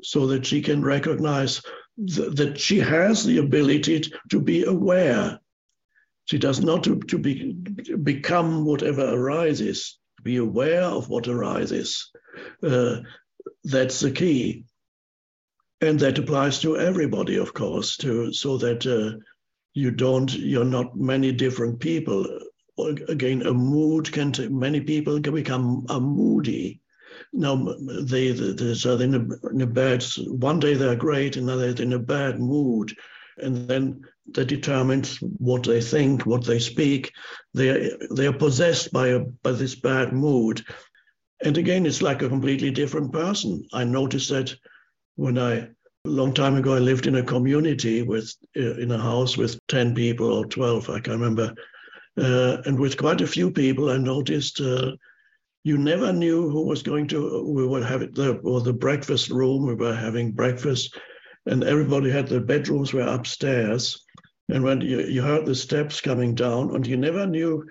so 0.02 0.26
that 0.28 0.46
she 0.46 0.62
can 0.62 0.84
recognize 0.84 1.62
th- 2.08 2.36
that 2.36 2.60
she 2.60 2.80
has 2.80 3.24
the 3.24 3.38
ability 3.38 4.02
to 4.32 4.40
be 4.40 4.64
aware 4.64 5.40
she 6.26 6.38
does 6.38 6.62
not 6.62 6.84
to, 6.84 7.00
to 7.02 7.18
be 7.18 7.54
become 8.04 8.66
whatever 8.66 9.14
arises 9.14 10.00
be 10.24 10.38
aware 10.38 10.84
of 10.84 11.10
what 11.10 11.28
arises 11.28 12.12
uh, 12.64 12.98
that's 13.64 14.00
the 14.00 14.12
key 14.12 14.66
and 15.82 16.00
that 16.00 16.18
applies 16.18 16.60
to 16.60 16.78
everybody, 16.78 17.38
of 17.38 17.54
course, 17.54 17.98
to 17.98 18.34
so 18.34 18.58
that 18.58 18.86
uh, 18.86 19.18
you 19.74 19.92
don't 19.92 20.34
you're 20.34 20.66
not 20.66 20.98
many 20.98 21.32
different 21.32 21.80
people. 21.80 22.26
Again, 23.08 23.42
a 23.46 23.54
mood 23.54 24.12
can 24.12 24.32
t- 24.32 24.48
many 24.48 24.82
people 24.82 25.22
can 25.22 25.34
become 25.34 25.86
a 25.90 26.00
moody. 26.00 26.82
Now 27.34 27.56
they 28.04 28.32
they're 28.32 29.02
in 29.02 29.16
a, 29.16 29.50
in 29.50 29.62
a 29.62 29.68
bad 29.68 30.04
one 30.28 30.60
day 30.60 30.74
they're 30.74 30.96
great, 30.96 31.38
another 31.38 31.74
they're 31.74 31.86
in 31.86 31.94
a 31.94 32.00
bad 32.00 32.40
mood, 32.40 32.96
and 33.38 33.68
then 33.68 34.02
that 34.34 34.46
determines 34.46 35.18
what 35.18 35.64
they 35.64 35.82
think, 35.82 36.26
what 36.26 36.46
they 36.46 36.60
speak. 36.60 37.12
They 37.54 37.70
are, 37.70 37.98
they 38.12 38.28
are 38.28 38.34
possessed 38.34 38.92
by 38.92 39.10
a 39.10 39.20
by 39.20 39.52
this 39.52 39.76
bad 39.76 40.14
mood, 40.14 40.64
and 41.44 41.58
again, 41.58 41.86
it's 41.86 42.02
like 42.02 42.22
a 42.22 42.30
completely 42.30 42.72
different 42.72 43.12
person. 43.12 43.68
I 43.74 43.84
noticed 43.84 44.30
that 44.30 44.56
when 45.18 45.38
I 45.38 45.54
a 45.56 45.70
long 46.06 46.34
time 46.34 46.56
ago 46.56 46.76
I 46.76 46.80
lived 46.80 47.08
in 47.08 47.16
a 47.16 47.24
community 47.24 48.02
with 48.02 48.34
uh, 48.56 48.76
in 48.76 48.92
a 48.92 48.98
house 48.98 49.36
with 49.36 49.60
10 49.68 49.94
people 49.94 50.32
or 50.32 50.46
12 50.46 50.90
I 50.90 51.00
can't 51.00 51.20
remember 51.20 51.54
uh, 52.18 52.58
and 52.66 52.80
with 52.80 52.98
quite 52.98 53.22
a 53.22 53.28
few 53.28 53.52
people 53.52 53.90
I 53.90 53.98
noticed 53.98 54.62
uh, 54.62 54.94
you 55.64 55.78
never 55.78 56.14
knew 56.14 56.50
who 56.50 56.66
was 56.66 56.82
going 56.82 57.08
to 57.10 57.44
we 57.44 57.68
were 57.68 57.84
having 57.84 58.12
the 58.14 58.38
or 58.38 58.62
the 58.62 58.74
breakfast 58.74 59.30
room 59.30 59.66
we 59.66 59.74
were 59.74 59.96
having 59.96 60.32
breakfast 60.32 60.98
and 61.46 61.64
everybody 61.64 62.10
had 62.10 62.28
their 62.28 62.40
bedrooms 62.40 62.94
were 62.94 63.02
upstairs 63.02 64.06
and 64.50 64.64
when 64.64 64.82
you, 64.82 65.02
you 65.02 65.22
heard 65.22 65.46
the 65.46 65.56
steps 65.56 66.00
coming 66.00 66.36
down 66.36 66.74
and 66.76 66.88
you 66.88 66.96
never 66.96 67.26
knew 67.26 67.66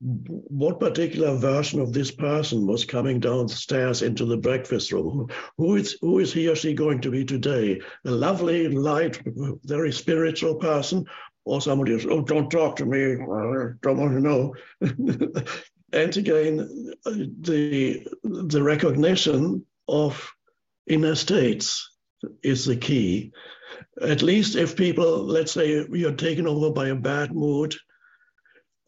what 0.00 0.80
particular 0.80 1.36
version 1.36 1.78
of 1.78 1.92
this 1.92 2.10
person 2.10 2.66
was 2.66 2.84
coming 2.86 3.20
downstairs 3.20 4.00
into 4.00 4.24
the 4.24 4.36
breakfast 4.36 4.92
room? 4.92 5.28
Who 5.58 5.76
is, 5.76 5.98
who 6.00 6.20
is 6.20 6.32
he 6.32 6.48
or 6.48 6.56
she 6.56 6.72
going 6.72 7.02
to 7.02 7.10
be 7.10 7.24
today? 7.24 7.80
A 8.06 8.10
lovely, 8.10 8.68
light, 8.68 9.20
very 9.64 9.92
spiritual 9.92 10.54
person, 10.54 11.04
or 11.44 11.60
somebody 11.60 11.94
else, 11.94 12.06
oh, 12.08 12.22
don't 12.22 12.50
talk 12.50 12.76
to 12.76 12.86
me, 12.86 13.16
don't 13.82 13.98
want 13.98 14.12
to 14.12 14.20
know. 14.20 14.54
and 15.92 16.16
again, 16.16 16.92
the, 17.04 18.06
the 18.22 18.62
recognition 18.62 19.66
of 19.88 20.32
inner 20.86 21.14
states 21.14 21.90
is 22.42 22.64
the 22.64 22.76
key. 22.76 23.32
At 24.00 24.22
least 24.22 24.56
if 24.56 24.76
people, 24.76 25.24
let's 25.24 25.52
say 25.52 25.86
you're 25.90 26.12
taken 26.12 26.46
over 26.46 26.70
by 26.70 26.88
a 26.88 26.94
bad 26.94 27.34
mood, 27.34 27.74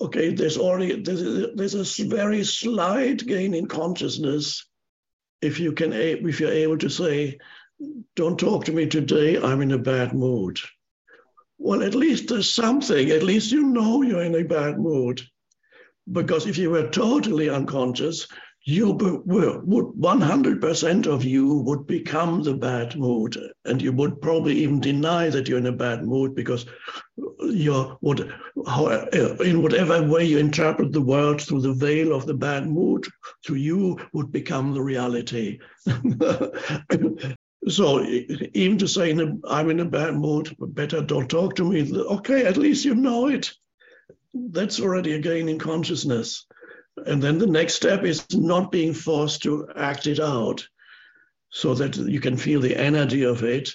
okay, 0.01 0.35
there's 0.35 0.59
already 0.59 1.01
there's, 1.03 1.55
there's 1.55 2.01
a 2.01 2.05
very 2.05 2.45
slight 2.45 3.27
gain 3.27 3.55
in 3.55 3.67
consciousness 3.67 4.67
if 5.41 5.59
you 5.59 5.73
can 5.73 5.93
if 5.93 6.41
you're 6.41 6.53
able 6.53 6.79
to 6.79 6.89
say, 6.89 7.39
"Don't 8.17 8.39
talk 8.39 8.65
to 8.67 8.73
me 8.73 8.87
today. 8.87 9.41
I'm 9.41 9.61
in 9.61 9.73
a 9.73 9.79
bad 9.79 10.15
mood." 10.15 10.59
Well, 11.59 11.83
at 11.83 11.95
least 11.95 12.29
there's 12.29 12.53
something. 12.53 13.11
At 13.11 13.23
least 13.23 13.53
you 13.53 13.65
know 13.65 14.03
you're 14.03 14.23
in 14.23 14.35
a 14.35 14.43
bad 14.43 14.79
mood, 14.79 15.21
because 16.11 16.47
if 16.47 16.59
you 16.59 16.71
were 16.71 16.89
totally 16.89 17.49
unconscious, 17.49 18.27
you 18.65 18.93
would 18.93 19.11
100% 19.27 21.07
of 21.07 21.25
you 21.25 21.55
would 21.63 21.87
become 21.87 22.43
the 22.43 22.55
bad 22.55 22.97
mood 22.97 23.37
and 23.65 23.83
you 23.83 23.93
would 23.93 24.21
probably 24.23 24.55
even 24.59 24.81
deny 24.81 25.29
that 25.29 25.49
you're 25.49 25.59
in 25.59 25.67
a 25.67 25.73
bad 25.73 26.05
mood 26.05 26.35
because 26.35 26.67
you're 27.41 27.97
what 28.01 28.21
how, 28.67 28.87
uh, 28.87 29.37
in 29.41 29.63
whatever 29.63 30.03
way 30.03 30.25
you 30.25 30.39
interpret 30.39 30.93
the 30.93 31.01
world 31.01 31.41
through 31.41 31.61
the 31.61 31.73
veil 31.73 32.15
of 32.15 32.25
the 32.27 32.35
bad 32.35 32.69
mood 32.69 33.05
to 33.45 33.57
you 33.57 33.99
would 34.13 34.31
become 34.31 34.75
the 34.75 34.83
reality. 34.83 35.59
So 37.69 38.05
even 38.05 38.77
to 38.79 38.89
say 38.89 39.13
i'm 39.13 39.71
in 39.71 39.79
a 39.79 39.85
bad 39.85 40.17
mood 40.17 40.53
better 40.59 41.01
don't 41.01 41.29
talk 41.31 41.55
to 41.55 41.65
me. 41.65 41.93
Okay 41.97 42.45
at 42.45 42.57
least 42.57 42.85
you 42.85 42.97
know 42.97 43.29
it. 43.29 43.53
That's 44.35 44.81
already 44.81 45.13
a 45.13 45.21
gain 45.21 45.49
in 45.49 45.61
consciousness 45.61 46.45
and 47.07 47.23
then 47.23 47.39
the 47.39 47.47
next 47.47 47.75
step 47.75 48.05
is 48.05 48.27
not 48.35 48.73
being 48.73 48.93
forced 48.93 49.43
to 49.43 49.69
act 49.77 50.07
it 50.07 50.21
out 50.21 50.67
so 51.51 51.75
that 51.75 51.97
you 51.97 52.21
can 52.21 52.37
feel 52.37 52.61
the 52.61 52.77
energy 52.77 53.25
of 53.25 53.43
it, 53.43 53.71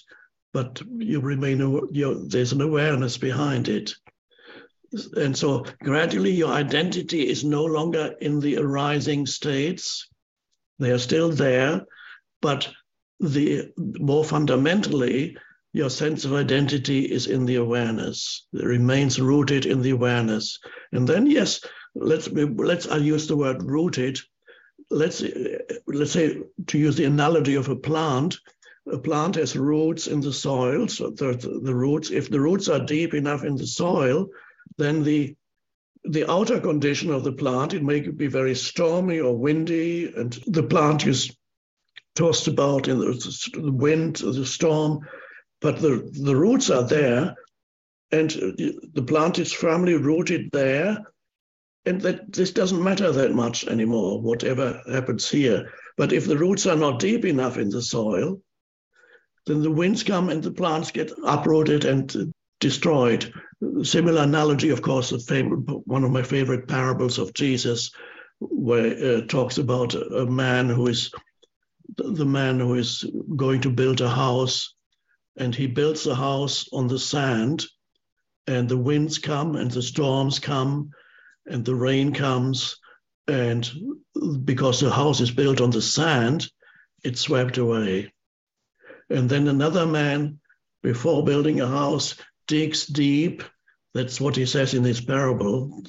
but 0.54 0.82
you 0.98 1.20
remain, 1.20 1.60
you 1.92 2.28
there's 2.28 2.52
an 2.52 2.62
awareness 2.62 3.18
behind 3.18 3.68
it. 3.68 3.94
And 5.16 5.38
so 5.38 5.66
gradually 5.84 6.32
your 6.32 6.52
identity 6.52 7.28
is 7.28 7.44
no 7.44 7.66
longer 7.66 8.16
in 8.22 8.40
the 8.40 8.58
arising 8.58 9.26
states. 9.26 10.08
They 10.80 10.92
are 10.92 11.00
still 11.00 11.30
there, 11.30 11.86
but 12.42 12.70
the 13.20 13.72
more 13.78 14.24
fundamentally, 14.24 15.38
your 15.74 15.90
sense 15.90 16.26
of 16.26 16.34
identity 16.34 17.02
is 17.02 17.28
in 17.28 17.46
the 17.46 17.56
awareness. 17.56 18.48
It 18.54 18.66
remains 18.66 19.20
rooted 19.20 19.66
in 19.66 19.82
the 19.82 19.92
awareness. 19.92 20.60
And 20.92 21.08
then, 21.08 21.28
yes, 21.28 21.62
let's 22.00 22.30
let's 22.32 22.88
I 22.88 22.98
use 22.98 23.28
the 23.28 23.38
word 23.38 23.64
rooted. 23.64 24.20
Let's 24.90 25.24
let's 25.88 26.12
say 26.12 26.42
to 26.68 26.78
use 26.78 26.96
the 26.96 27.06
analogy 27.06 27.56
of 27.56 27.70
a 27.70 27.76
plant. 27.76 28.38
A 28.92 28.98
plant 28.98 29.36
has 29.36 29.56
roots 29.56 30.08
in 30.08 30.22
the 30.22 30.32
soil. 30.32 30.88
So 30.88 31.10
the, 31.10 31.34
the 31.64 31.76
roots, 31.76 32.10
if 32.10 32.30
the 32.30 32.40
roots 32.40 32.70
are 32.70 32.80
deep 32.80 33.14
enough 33.14 33.44
in 33.44 33.58
the 33.58 33.68
soil, 33.68 34.30
then 34.78 35.04
the 35.04 35.36
the 36.06 36.30
outer 36.32 36.60
condition 36.60 37.12
of 37.12 37.24
the 37.24 37.34
plant, 37.34 37.74
it 37.74 37.84
may 37.84 38.00
be 38.00 38.28
very 38.28 38.56
stormy 38.56 39.20
or 39.20 39.36
windy, 39.36 40.14
and 40.16 40.34
the 40.48 40.64
plant 40.64 41.06
is 41.06 41.36
tossed 42.16 42.48
about 42.48 42.88
in 42.88 43.00
the, 43.00 43.50
the 43.62 43.72
wind, 43.72 44.16
the 44.18 44.46
storm, 44.46 45.00
but 45.60 45.82
the, 45.82 46.10
the 46.24 46.36
roots 46.36 46.70
are 46.70 46.88
there, 46.88 47.36
and 48.12 48.32
the 48.32 49.04
plant 49.06 49.38
is 49.38 49.52
firmly 49.52 49.96
rooted 49.96 50.50
there, 50.54 51.06
and 51.88 52.02
that 52.02 52.34
this 52.34 52.52
doesn't 52.52 52.84
matter 52.84 53.12
that 53.14 53.34
much 53.34 53.66
anymore, 53.68 54.22
whatever 54.22 54.82
happens 54.92 55.30
here. 55.30 55.72
But 55.96 56.12
if 56.12 56.28
the 56.28 56.38
roots 56.38 56.66
are 56.68 56.76
not 56.76 57.00
deep 57.00 57.24
enough 57.24 57.58
in 57.58 57.70
the 57.70 57.82
soil, 57.82 58.42
then 59.46 59.62
the 59.62 59.72
winds 59.72 60.04
come 60.04 60.30
and 60.30 60.44
the 60.44 60.52
plants 60.52 60.92
get 60.92 61.14
uprooted 61.24 61.86
and 61.86 62.34
destroyed. 62.60 63.32
Similar 63.84 64.24
analogy, 64.24 64.70
of 64.70 64.82
course, 64.82 65.14
one 65.86 66.04
of 66.04 66.12
my 66.12 66.24
favorite 66.24 66.68
parables 66.68 67.18
of 67.18 67.34
Jesus, 67.34 67.92
where 68.40 68.86
it 68.88 69.24
uh, 69.24 69.28
talks 69.28 69.58
about 69.58 69.96
a 69.96 70.26
man 70.26 70.70
who 70.70 70.88
is 70.88 71.10
the 71.96 72.26
man 72.26 72.60
who 72.60 72.74
is 72.74 73.10
going 73.38 73.62
to 73.62 73.70
build 73.70 74.02
a 74.02 74.10
house, 74.10 74.76
and 75.38 75.56
he 75.56 75.68
builds 75.68 76.04
the 76.04 76.16
house 76.16 76.68
on 76.74 76.88
the 76.88 77.00
sand, 77.00 77.66
and 78.46 78.68
the 78.68 78.78
winds 78.78 79.18
come 79.18 79.56
and 79.56 79.72
the 79.72 79.82
storms 79.82 80.38
come 80.38 80.92
and 81.48 81.64
the 81.66 81.76
rain 81.76 82.14
comes 82.14 82.78
and 83.28 83.70
because 84.44 84.80
the 84.80 84.92
house 84.92 85.22
is 85.22 85.32
built 85.32 85.62
on 85.62 85.70
the 85.70 85.82
sand 85.82 86.48
it's 87.04 87.22
swept 87.22 87.58
away. 87.58 88.12
And 89.10 89.30
then 89.30 89.48
another 89.48 89.86
man 89.86 90.40
before 90.84 91.24
building 91.24 91.62
a 91.62 91.68
house 91.68 92.16
digs 92.48 92.86
deep. 92.86 93.44
That's 93.94 94.20
what 94.20 94.36
he 94.36 94.46
says 94.46 94.74
in 94.74 94.84
this 94.84 95.02
parable 95.02 95.84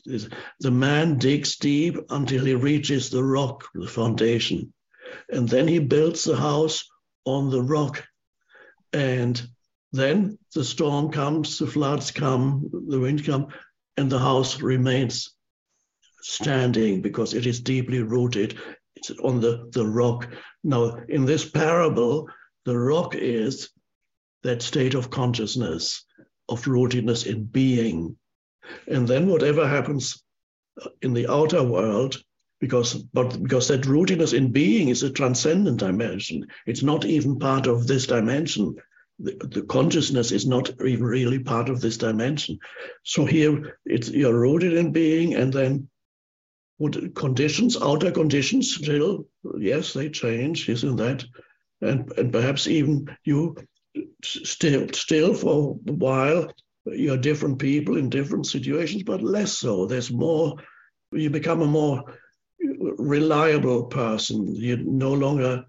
the 0.61 0.71
man 0.71 1.19
digs 1.19 1.57
deep 1.57 1.97
until 2.11 2.45
he 2.45 2.55
reaches 2.55 3.11
the 3.11 3.23
rock 3.23 3.65
the 3.75 3.89
foundation. 3.89 4.73
And 5.29 5.49
then 5.49 5.69
he 5.69 5.79
builds 5.79 6.25
the 6.25 6.37
house 6.37 6.85
on 7.25 7.51
the 7.51 7.63
rock. 7.63 8.05
And 8.93 9.41
then 9.93 10.39
the 10.55 10.65
storm 10.65 11.11
comes, 11.11 11.59
the 11.59 11.67
floods 11.67 12.11
come, 12.11 12.71
the 12.89 13.01
wind 13.01 13.25
comes, 13.25 13.53
and 13.97 14.11
the 14.11 14.19
house 14.19 14.61
remains 14.61 15.35
standing 16.21 17.03
because 17.03 17.35
it 17.35 17.47
is 17.47 17.61
deeply 17.61 18.03
rooted. 18.03 18.59
It's 18.97 19.11
on 19.11 19.41
the, 19.41 19.69
the 19.73 19.87
rock. 19.87 20.29
Now, 20.65 20.97
in 21.09 21.25
this 21.25 21.49
parable, 21.49 22.29
the 22.65 22.79
rock 22.79 23.15
is 23.15 23.71
that 24.43 24.63
state 24.63 24.95
of 24.95 25.11
consciousness, 25.11 26.05
of 26.49 26.65
rootedness 26.65 27.27
in 27.27 27.45
being. 27.45 28.17
And 28.87 29.07
then 29.07 29.29
whatever 29.29 29.67
happens 29.67 30.23
uh, 30.83 30.91
in 31.03 31.15
the 31.15 31.31
outer 31.31 31.63
world, 31.63 32.17
because 32.61 32.95
but 32.95 33.41
because 33.41 33.69
that 33.69 33.83
rootedness 33.83 34.37
in 34.37 34.51
being 34.51 34.89
is 34.89 35.05
a 35.05 35.11
transcendent 35.11 35.79
dimension, 35.79 36.47
it's 36.67 36.83
not 36.83 37.05
even 37.05 37.39
part 37.39 37.67
of 37.69 37.87
this 37.87 38.07
dimension 38.07 38.77
the, 39.19 39.37
the, 39.53 39.63
consciousness 39.63 40.31
is 40.31 40.47
not 40.47 40.71
even 40.85 41.05
really 41.05 41.39
part 41.41 41.69
of 41.69 41.81
this 41.81 41.97
dimension. 41.97 42.59
So 43.03 43.25
here 43.25 43.79
it's 43.85 44.09
you're 44.11 44.39
rooted 44.39 44.75
in 44.75 44.93
being, 44.93 45.35
and 45.35 45.53
then 45.53 45.89
what 46.79 47.15
conditions, 47.15 47.77
outer 47.81 48.11
conditions 48.11 48.75
still, 48.75 49.27
yes, 49.59 49.93
they 49.93 50.09
change, 50.09 50.69
isn't 50.69 50.97
that? 50.97 51.25
And 51.81 52.11
and 52.17 52.33
perhaps 52.33 52.67
even 52.67 53.17
you 53.25 53.57
still 54.23 54.89
still 54.93 55.35
for 55.35 55.79
a 55.89 55.93
while 55.93 56.51
you're 56.93 57.17
different 57.17 57.59
people 57.59 57.97
in 57.97 58.09
different 58.09 58.47
situations, 58.47 59.03
but 59.03 59.23
less 59.23 59.53
so. 59.53 59.87
There's 59.87 60.11
more. 60.11 60.57
You 61.13 61.31
become 61.31 61.63
a 61.63 61.67
more 61.67 62.19
reliable 62.61 63.85
person. 63.85 64.55
You're 64.55 64.79
no 64.79 65.13
longer 65.13 65.65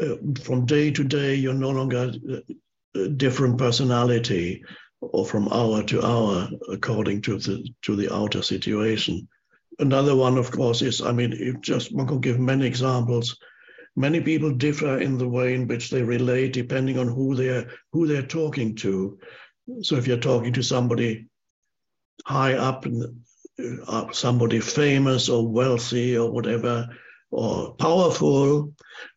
uh, 0.00 0.16
from 0.42 0.66
day 0.66 0.90
to 0.90 1.04
day, 1.04 1.34
you're 1.34 1.54
no 1.54 1.70
longer 1.70 2.12
uh, 2.30 3.08
different 3.16 3.58
personality 3.58 4.64
or 5.00 5.26
from 5.26 5.48
hour 5.48 5.82
to 5.82 6.04
hour 6.04 6.48
according 6.70 7.22
to 7.22 7.38
the 7.38 7.68
to 7.82 7.96
the 7.96 8.12
outer 8.14 8.42
situation. 8.42 9.28
Another 9.78 10.14
one, 10.14 10.38
of 10.38 10.50
course, 10.50 10.82
is 10.82 11.00
I 11.00 11.12
mean, 11.12 11.58
just 11.60 11.92
one 11.92 12.06
could 12.06 12.22
give 12.22 12.38
many 12.38 12.66
examples. 12.66 13.38
Many 13.96 14.20
people 14.20 14.52
differ 14.52 14.98
in 14.98 15.18
the 15.18 15.28
way 15.28 15.54
in 15.54 15.66
which 15.66 15.90
they 15.90 16.02
relate, 16.02 16.52
depending 16.52 16.98
on 16.98 17.08
who 17.08 17.34
they're 17.34 17.70
who 17.92 18.06
they're 18.06 18.22
talking 18.26 18.74
to. 18.76 19.18
So, 19.82 19.96
if 19.96 20.06
you're 20.06 20.16
talking 20.18 20.52
to 20.54 20.62
somebody 20.62 21.26
high 22.24 22.54
up, 22.54 22.86
uh, 23.86 24.12
somebody 24.12 24.60
famous 24.60 25.28
or 25.28 25.46
wealthy 25.46 26.16
or 26.16 26.30
whatever, 26.30 26.88
or 27.30 27.74
powerful, 27.74 28.74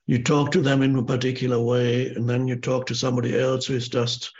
you 0.07 0.23
talk 0.23 0.51
to 0.51 0.61
them 0.61 0.81
in 0.81 0.97
a 0.97 1.03
particular 1.03 1.61
way, 1.61 2.07
and 2.07 2.29
then 2.29 2.47
you 2.47 2.55
talk 2.55 2.87
to 2.87 2.95
somebody 2.95 3.37
else 3.37 3.65
who 3.65 3.75
is 3.75 3.89
just 3.89 4.31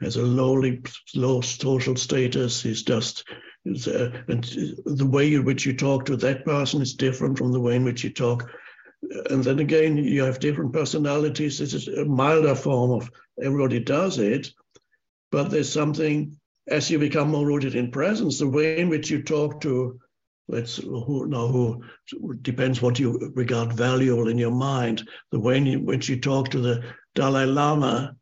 has 0.00 0.16
a 0.16 0.22
lowly, 0.22 0.82
low 1.14 1.40
social 1.40 1.96
status. 1.96 2.62
He's 2.62 2.82
just, 2.82 3.24
Uh, 3.66 4.10
the 4.28 5.08
way 5.10 5.34
in 5.34 5.44
which 5.44 5.66
you 5.66 5.76
talk 5.76 6.04
to 6.06 6.16
that 6.16 6.44
person 6.44 6.80
is 6.80 6.94
different 6.94 7.36
from 7.36 7.52
the 7.52 7.60
way 7.60 7.76
in 7.76 7.84
which 7.84 8.04
you 8.04 8.10
talk. 8.10 8.48
And 9.30 9.42
then 9.42 9.58
again, 9.58 9.96
you 9.96 10.22
have 10.22 10.38
different 10.38 10.72
personalities. 10.72 11.58
This 11.58 11.74
is 11.74 11.88
a 11.88 12.04
milder 12.04 12.54
form 12.54 12.92
of 12.92 13.10
everybody 13.42 13.80
does 13.80 14.18
it, 14.18 14.52
but 15.32 15.50
there's 15.50 15.72
something 15.72 16.38
as 16.68 16.90
you 16.90 16.98
become 16.98 17.30
more 17.30 17.46
rooted 17.46 17.74
in 17.74 17.90
presence, 17.90 18.38
the 18.38 18.48
way 18.48 18.78
in 18.78 18.88
which 18.88 19.10
you 19.10 19.22
talk 19.22 19.60
to 19.62 20.00
let's 20.48 20.76
who 20.76 21.26
now 21.26 21.48
who 21.48 21.82
depends 22.42 22.80
what 22.80 22.98
you 22.98 23.32
regard 23.34 23.72
valuable 23.72 24.28
in 24.28 24.38
your 24.38 24.52
mind. 24.52 25.08
The 25.32 25.40
way 25.40 25.56
in 25.58 25.84
which 25.84 26.08
you 26.08 26.20
talk 26.20 26.50
to 26.50 26.60
the 26.60 26.84
Dalai 27.14 27.46
Lama 27.46 28.16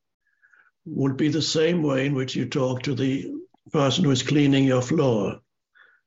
would 0.86 1.16
be 1.16 1.28
the 1.28 1.42
same 1.42 1.82
way 1.82 2.06
in 2.06 2.14
which 2.14 2.34
you 2.34 2.46
talk 2.46 2.82
to 2.82 2.94
the 2.94 3.30
person 3.70 4.04
who 4.04 4.10
is 4.10 4.22
cleaning 4.22 4.64
your 4.64 4.82
floor. 4.82 5.40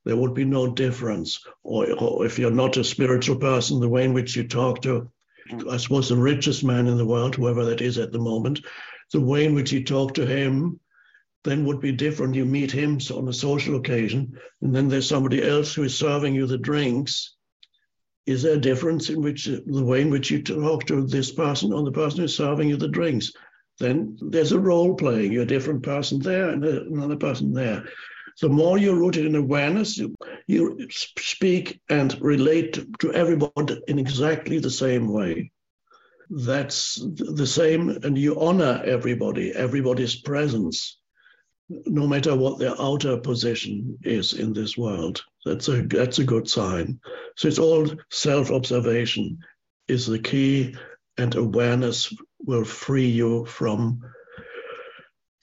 There 0.05 0.15
would 0.15 0.33
be 0.33 0.45
no 0.45 0.73
difference. 0.73 1.39
Or, 1.63 1.91
or 1.93 2.25
if 2.25 2.39
you're 2.39 2.51
not 2.51 2.77
a 2.77 2.83
spiritual 2.83 3.37
person, 3.37 3.79
the 3.79 3.89
way 3.89 4.05
in 4.05 4.13
which 4.13 4.35
you 4.35 4.47
talk 4.47 4.81
to, 4.83 5.11
I 5.69 5.77
suppose, 5.77 6.09
the 6.09 6.15
richest 6.15 6.63
man 6.63 6.87
in 6.87 6.97
the 6.97 7.05
world, 7.05 7.35
whoever 7.35 7.65
that 7.65 7.81
is 7.81 7.97
at 7.97 8.11
the 8.11 8.19
moment, 8.19 8.61
the 9.11 9.21
way 9.21 9.45
in 9.45 9.55
which 9.55 9.71
you 9.71 9.83
talk 9.83 10.13
to 10.15 10.25
him 10.25 10.79
then 11.43 11.65
would 11.65 11.79
be 11.79 11.91
different. 11.91 12.35
You 12.35 12.45
meet 12.45 12.71
him 12.71 12.99
on 13.13 13.27
a 13.27 13.33
social 13.33 13.75
occasion, 13.77 14.37
and 14.61 14.75
then 14.75 14.89
there's 14.89 15.07
somebody 15.07 15.41
else 15.41 15.73
who 15.73 15.83
is 15.83 15.97
serving 15.97 16.35
you 16.35 16.45
the 16.45 16.57
drinks. 16.57 17.35
Is 18.25 18.43
there 18.43 18.55
a 18.55 18.59
difference 18.59 19.09
in 19.09 19.21
which 19.21 19.45
the 19.45 19.83
way 19.85 20.01
in 20.01 20.09
which 20.09 20.29
you 20.29 20.43
talk 20.43 20.85
to 20.87 21.07
this 21.07 21.31
person 21.31 21.71
or 21.71 21.83
the 21.83 21.91
person 21.91 22.19
who's 22.19 22.35
serving 22.35 22.67
you 22.67 22.75
the 22.75 22.89
drinks? 22.89 23.31
Then 23.79 24.17
there's 24.21 24.51
a 24.51 24.59
role 24.59 24.95
playing. 24.95 25.31
You're 25.31 25.43
a 25.43 25.47
different 25.47 25.83
person 25.83 26.19
there 26.19 26.49
and 26.49 26.63
another 26.63 27.15
person 27.15 27.53
there. 27.53 27.85
The 28.41 28.49
more 28.49 28.77
you're 28.77 28.95
rooted 28.95 29.25
in 29.25 29.35
awareness, 29.35 29.97
you, 29.97 30.15
you 30.47 30.87
speak 30.91 31.79
and 31.89 32.19
relate 32.21 32.99
to 32.99 33.13
everybody 33.13 33.81
in 33.87 33.99
exactly 33.99 34.59
the 34.59 34.69
same 34.69 35.11
way 35.11 35.51
that's 36.29 36.95
the 37.15 37.47
same 37.47 37.89
and 37.89 38.17
you 38.17 38.37
honor 38.37 38.81
everybody 38.83 39.53
everybody's 39.53 40.17
presence 40.17 40.97
no 41.69 42.07
matter 42.07 42.35
what 42.35 42.59
their 42.59 42.79
outer 42.79 43.17
position 43.17 43.97
is 44.03 44.33
in 44.33 44.53
this 44.53 44.77
world. 44.77 45.23
That's 45.45 45.67
a 45.67 45.81
that's 45.81 46.19
a 46.19 46.23
good 46.23 46.49
sign. 46.49 46.99
So 47.35 47.47
it's 47.47 47.59
all 47.59 47.89
self-observation 48.09 49.39
is 49.87 50.05
the 50.05 50.19
key, 50.19 50.75
and 51.17 51.35
awareness 51.35 52.13
will 52.47 52.63
free 52.63 53.07
you 53.07 53.45
from 53.45 54.01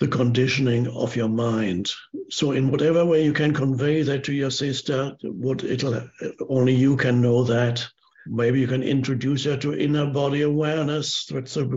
the 0.01 0.09
conditioning 0.09 0.89
of 0.89 1.15
your 1.15 1.29
mind. 1.29 1.93
So 2.31 2.51
in 2.51 2.71
whatever 2.71 3.05
way 3.05 3.25
you 3.25 3.33
can 3.33 3.55
convey 3.55 4.03
that 4.03 4.25
to 4.25 4.33
your 4.33 4.51
sister, 4.51 5.17
what 5.23 5.63
it'll 5.63 6.09
only 6.49 6.75
you 6.75 6.97
can 6.97 7.21
know 7.21 7.45
that. 7.45 7.87
Maybe 8.27 8.59
you 8.59 8.67
can 8.67 8.83
introduce 8.83 9.45
her 9.45 9.57
to 9.59 9.79
inner 9.79 10.07
body 10.07 10.43
awareness. 10.43 11.27
That's 11.27 11.57
a 11.57 11.69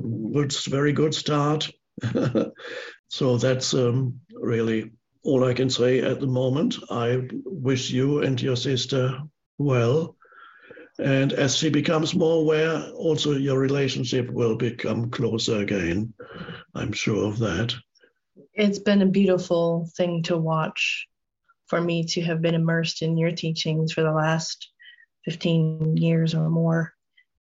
very 0.70 0.94
good 0.94 1.13
start. 1.13 1.70
so 3.10 3.38
that's 3.38 3.74
um, 3.74 4.22
really 4.34 4.92
all 5.24 5.44
I 5.44 5.54
can 5.54 5.70
say 5.70 6.00
at 6.00 6.20
the 6.20 6.28
moment. 6.28 6.78
I 6.90 7.28
wish 7.46 7.92
you 7.92 8.24
and 8.24 8.42
your 8.42 8.56
sister 8.56 9.20
well. 9.58 10.16
And 11.00 11.34
as 11.34 11.56
she 11.56 11.70
becomes 11.70 12.16
more 12.16 12.42
aware, 12.42 12.90
also 12.92 13.34
your 13.34 13.60
relationship 13.60 14.30
will 14.32 14.56
become 14.56 15.12
closer 15.12 15.58
again. 15.58 16.14
I'm 16.74 16.92
sure 16.92 17.28
of 17.28 17.40
that. 17.40 17.76
It's 18.54 18.80
been 18.80 19.02
a 19.02 19.08
beautiful 19.08 19.90
thing 19.96 20.24
to 20.24 20.38
watch 20.38 21.08
for 21.68 21.80
me 21.80 22.06
to 22.06 22.22
have 22.22 22.42
been 22.42 22.56
immersed 22.56 23.02
in 23.02 23.18
your 23.18 23.32
teachings 23.32 23.94
for 23.94 24.02
the 24.02 24.12
last 24.12 24.72
15 25.26 25.98
years 25.98 26.34
or 26.34 26.50
more, 26.50 26.94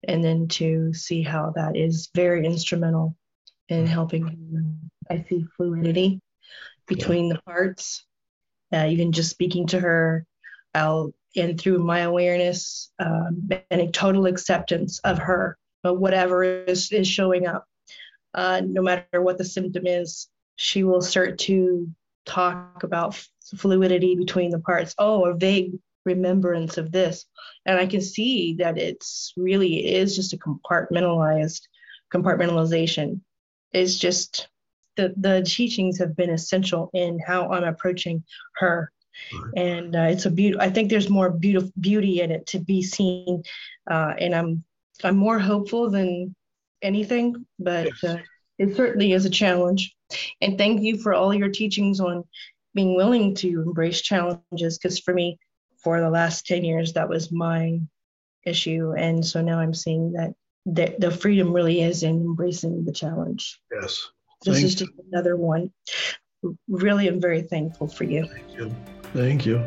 and 0.07 0.25
then 0.25 0.49
to 0.49 0.95
see 0.95 1.23
how 1.23 1.53
that 1.57 1.77
is 1.77 2.09
very 2.15 2.47
instrumental 2.47 3.17
in 3.69 3.87
helping. 3.87 4.79
I 5.11 5.25
see 5.29 5.45
fluidity 5.57 6.21
between 6.87 7.27
yeah. 7.27 7.35
the 7.35 7.43
parts. 7.43 8.05
Uh, 8.73 8.87
even 8.89 9.13
just 9.13 9.31
speaking 9.31 9.67
to 9.67 9.81
her, 9.81 10.25
I'll 10.75 11.13
and 11.37 11.59
through 11.59 11.79
my 11.79 12.01
awareness 12.01 12.91
um, 12.99 13.49
and 13.71 13.81
a 13.81 13.91
total 13.91 14.27
acceptance 14.27 14.99
of 15.01 15.19
her, 15.19 15.57
but 15.83 15.95
whatever 15.95 16.43
is, 16.45 16.93
is 16.93 17.09
showing 17.09 17.47
up, 17.47 17.67
uh, 18.35 18.61
no 18.65 18.83
matter 18.83 19.21
what 19.21 19.39
the 19.39 19.45
symptom 19.45 19.87
is, 19.87 20.29
she 20.57 20.85
will 20.85 21.01
start 21.01 21.39
to 21.39 21.91
talk 22.25 22.83
about 22.83 23.21
fluidity 23.57 24.15
between 24.15 24.51
the 24.51 24.61
parts. 24.61 24.95
Oh, 24.99 25.25
a 25.25 25.35
vague 25.35 25.73
remembrance 26.05 26.79
of 26.79 26.93
this, 26.93 27.27
and 27.67 27.79
I 27.79 27.87
can 27.87 28.01
see 28.01 28.55
that 28.55 28.79
it's 28.79 29.33
really 29.37 29.95
is 29.95 30.17
just 30.17 30.33
a 30.33 30.39
compartmentalized 30.39 31.63
compartmentalization. 32.13 33.21
It's 33.73 33.97
just 33.97 34.49
the, 34.97 35.15
the 35.17 35.43
teachings 35.43 35.99
have 35.99 36.17
been 36.17 36.31
essential 36.31 36.91
in 36.93 37.19
how 37.19 37.51
I'm 37.51 37.65
approaching 37.65 38.25
her. 38.57 38.93
And 39.57 39.95
uh, 39.95 40.09
it's 40.11 40.27
a 40.27 40.31
beauty. 40.31 40.57
I 40.59 40.71
think 40.71 40.91
there's 40.91 41.11
more 41.11 41.31
beautiful 41.31 41.73
beauty 41.79 42.21
in 42.21 42.31
it 42.31 42.47
to 42.49 42.59
be 42.59 42.83
seen, 42.83 43.43
uh, 43.91 44.15
and 44.19 44.35
I'm 44.35 44.65
I'm 45.05 45.17
more 45.17 45.39
hopeful 45.39 45.91
than 45.91 46.35
anything, 46.83 47.47
but 47.59 47.87
yes. 47.87 48.05
uh, 48.05 48.19
it 48.59 48.77
certainly 48.77 49.13
is 49.13 49.25
a 49.25 49.31
challenge. 49.31 49.95
And 50.41 50.59
thank 50.59 50.83
you 50.83 50.99
for 50.99 51.15
all 51.15 51.33
your 51.33 51.49
teachings 51.49 52.01
on 52.01 52.25
being 52.75 52.97
willing 52.97 53.35
to 53.37 53.63
embrace 53.63 54.01
challenges 54.01 54.79
because 54.79 54.99
for 54.99 55.15
me 55.15 55.39
for 55.83 56.01
the 56.01 56.11
last 56.11 56.47
10 56.47 56.65
years 56.65 56.93
that 56.93 57.09
was 57.09 57.33
my 57.33 57.81
issue 58.45 58.93
and 58.97 59.25
so 59.25 59.41
now 59.41 59.59
i'm 59.59 59.75
seeing 59.75 60.13
that 60.13 60.33
the, 60.67 60.95
the 60.99 61.11
freedom 61.11 61.53
really 61.53 61.83
is 61.83 62.03
in 62.03 62.17
embracing 62.17 62.85
the 62.85 62.93
challenge 62.93 63.61
yes 63.73 64.09
this 64.45 64.55
Thank 64.55 64.67
is 64.67 64.75
just 64.75 64.93
another 65.13 65.37
one 65.37 65.73
really 66.69 67.09
I'm 67.09 67.21
very 67.21 67.43
thankful 67.43 67.89
for 67.89 68.05
you 68.05 68.27
Thank 68.27 68.55
you. 68.55 68.75
Thank 69.15 69.45
you. 69.45 69.59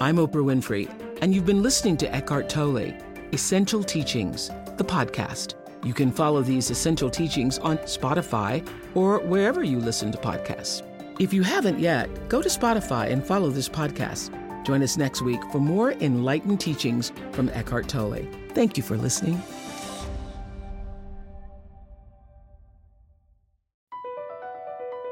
I'm 0.00 0.16
Oprah 0.16 0.44
Winfrey, 0.44 0.88
and 1.20 1.34
you've 1.34 1.44
been 1.44 1.62
listening 1.62 1.96
to 1.98 2.14
Eckhart 2.14 2.48
Tolle, 2.48 2.94
Essential 3.32 3.84
Teachings, 3.84 4.48
the 4.76 4.84
podcast. 4.84 5.54
You 5.84 5.92
can 5.92 6.10
follow 6.10 6.42
these 6.42 6.70
essential 6.70 7.10
teachings 7.10 7.58
on 7.58 7.78
Spotify 7.78 8.66
or 8.94 9.18
wherever 9.20 9.62
you 9.62 9.78
listen 9.78 10.10
to 10.12 10.18
podcasts. 10.18 10.82
If 11.20 11.32
you 11.34 11.42
haven't 11.42 11.80
yet, 11.80 12.08
go 12.28 12.40
to 12.40 12.48
Spotify 12.48 13.10
and 13.10 13.24
follow 13.24 13.50
this 13.50 13.68
podcast. 13.68 14.30
Join 14.64 14.82
us 14.82 14.96
next 14.96 15.20
week 15.22 15.40
for 15.52 15.58
more 15.58 15.92
enlightened 15.92 16.60
teachings 16.60 17.12
from 17.32 17.50
Eckhart 17.50 17.88
Tolle. 17.88 18.26
Thank 18.54 18.76
you 18.76 18.82
for 18.82 18.96
listening. 18.96 19.42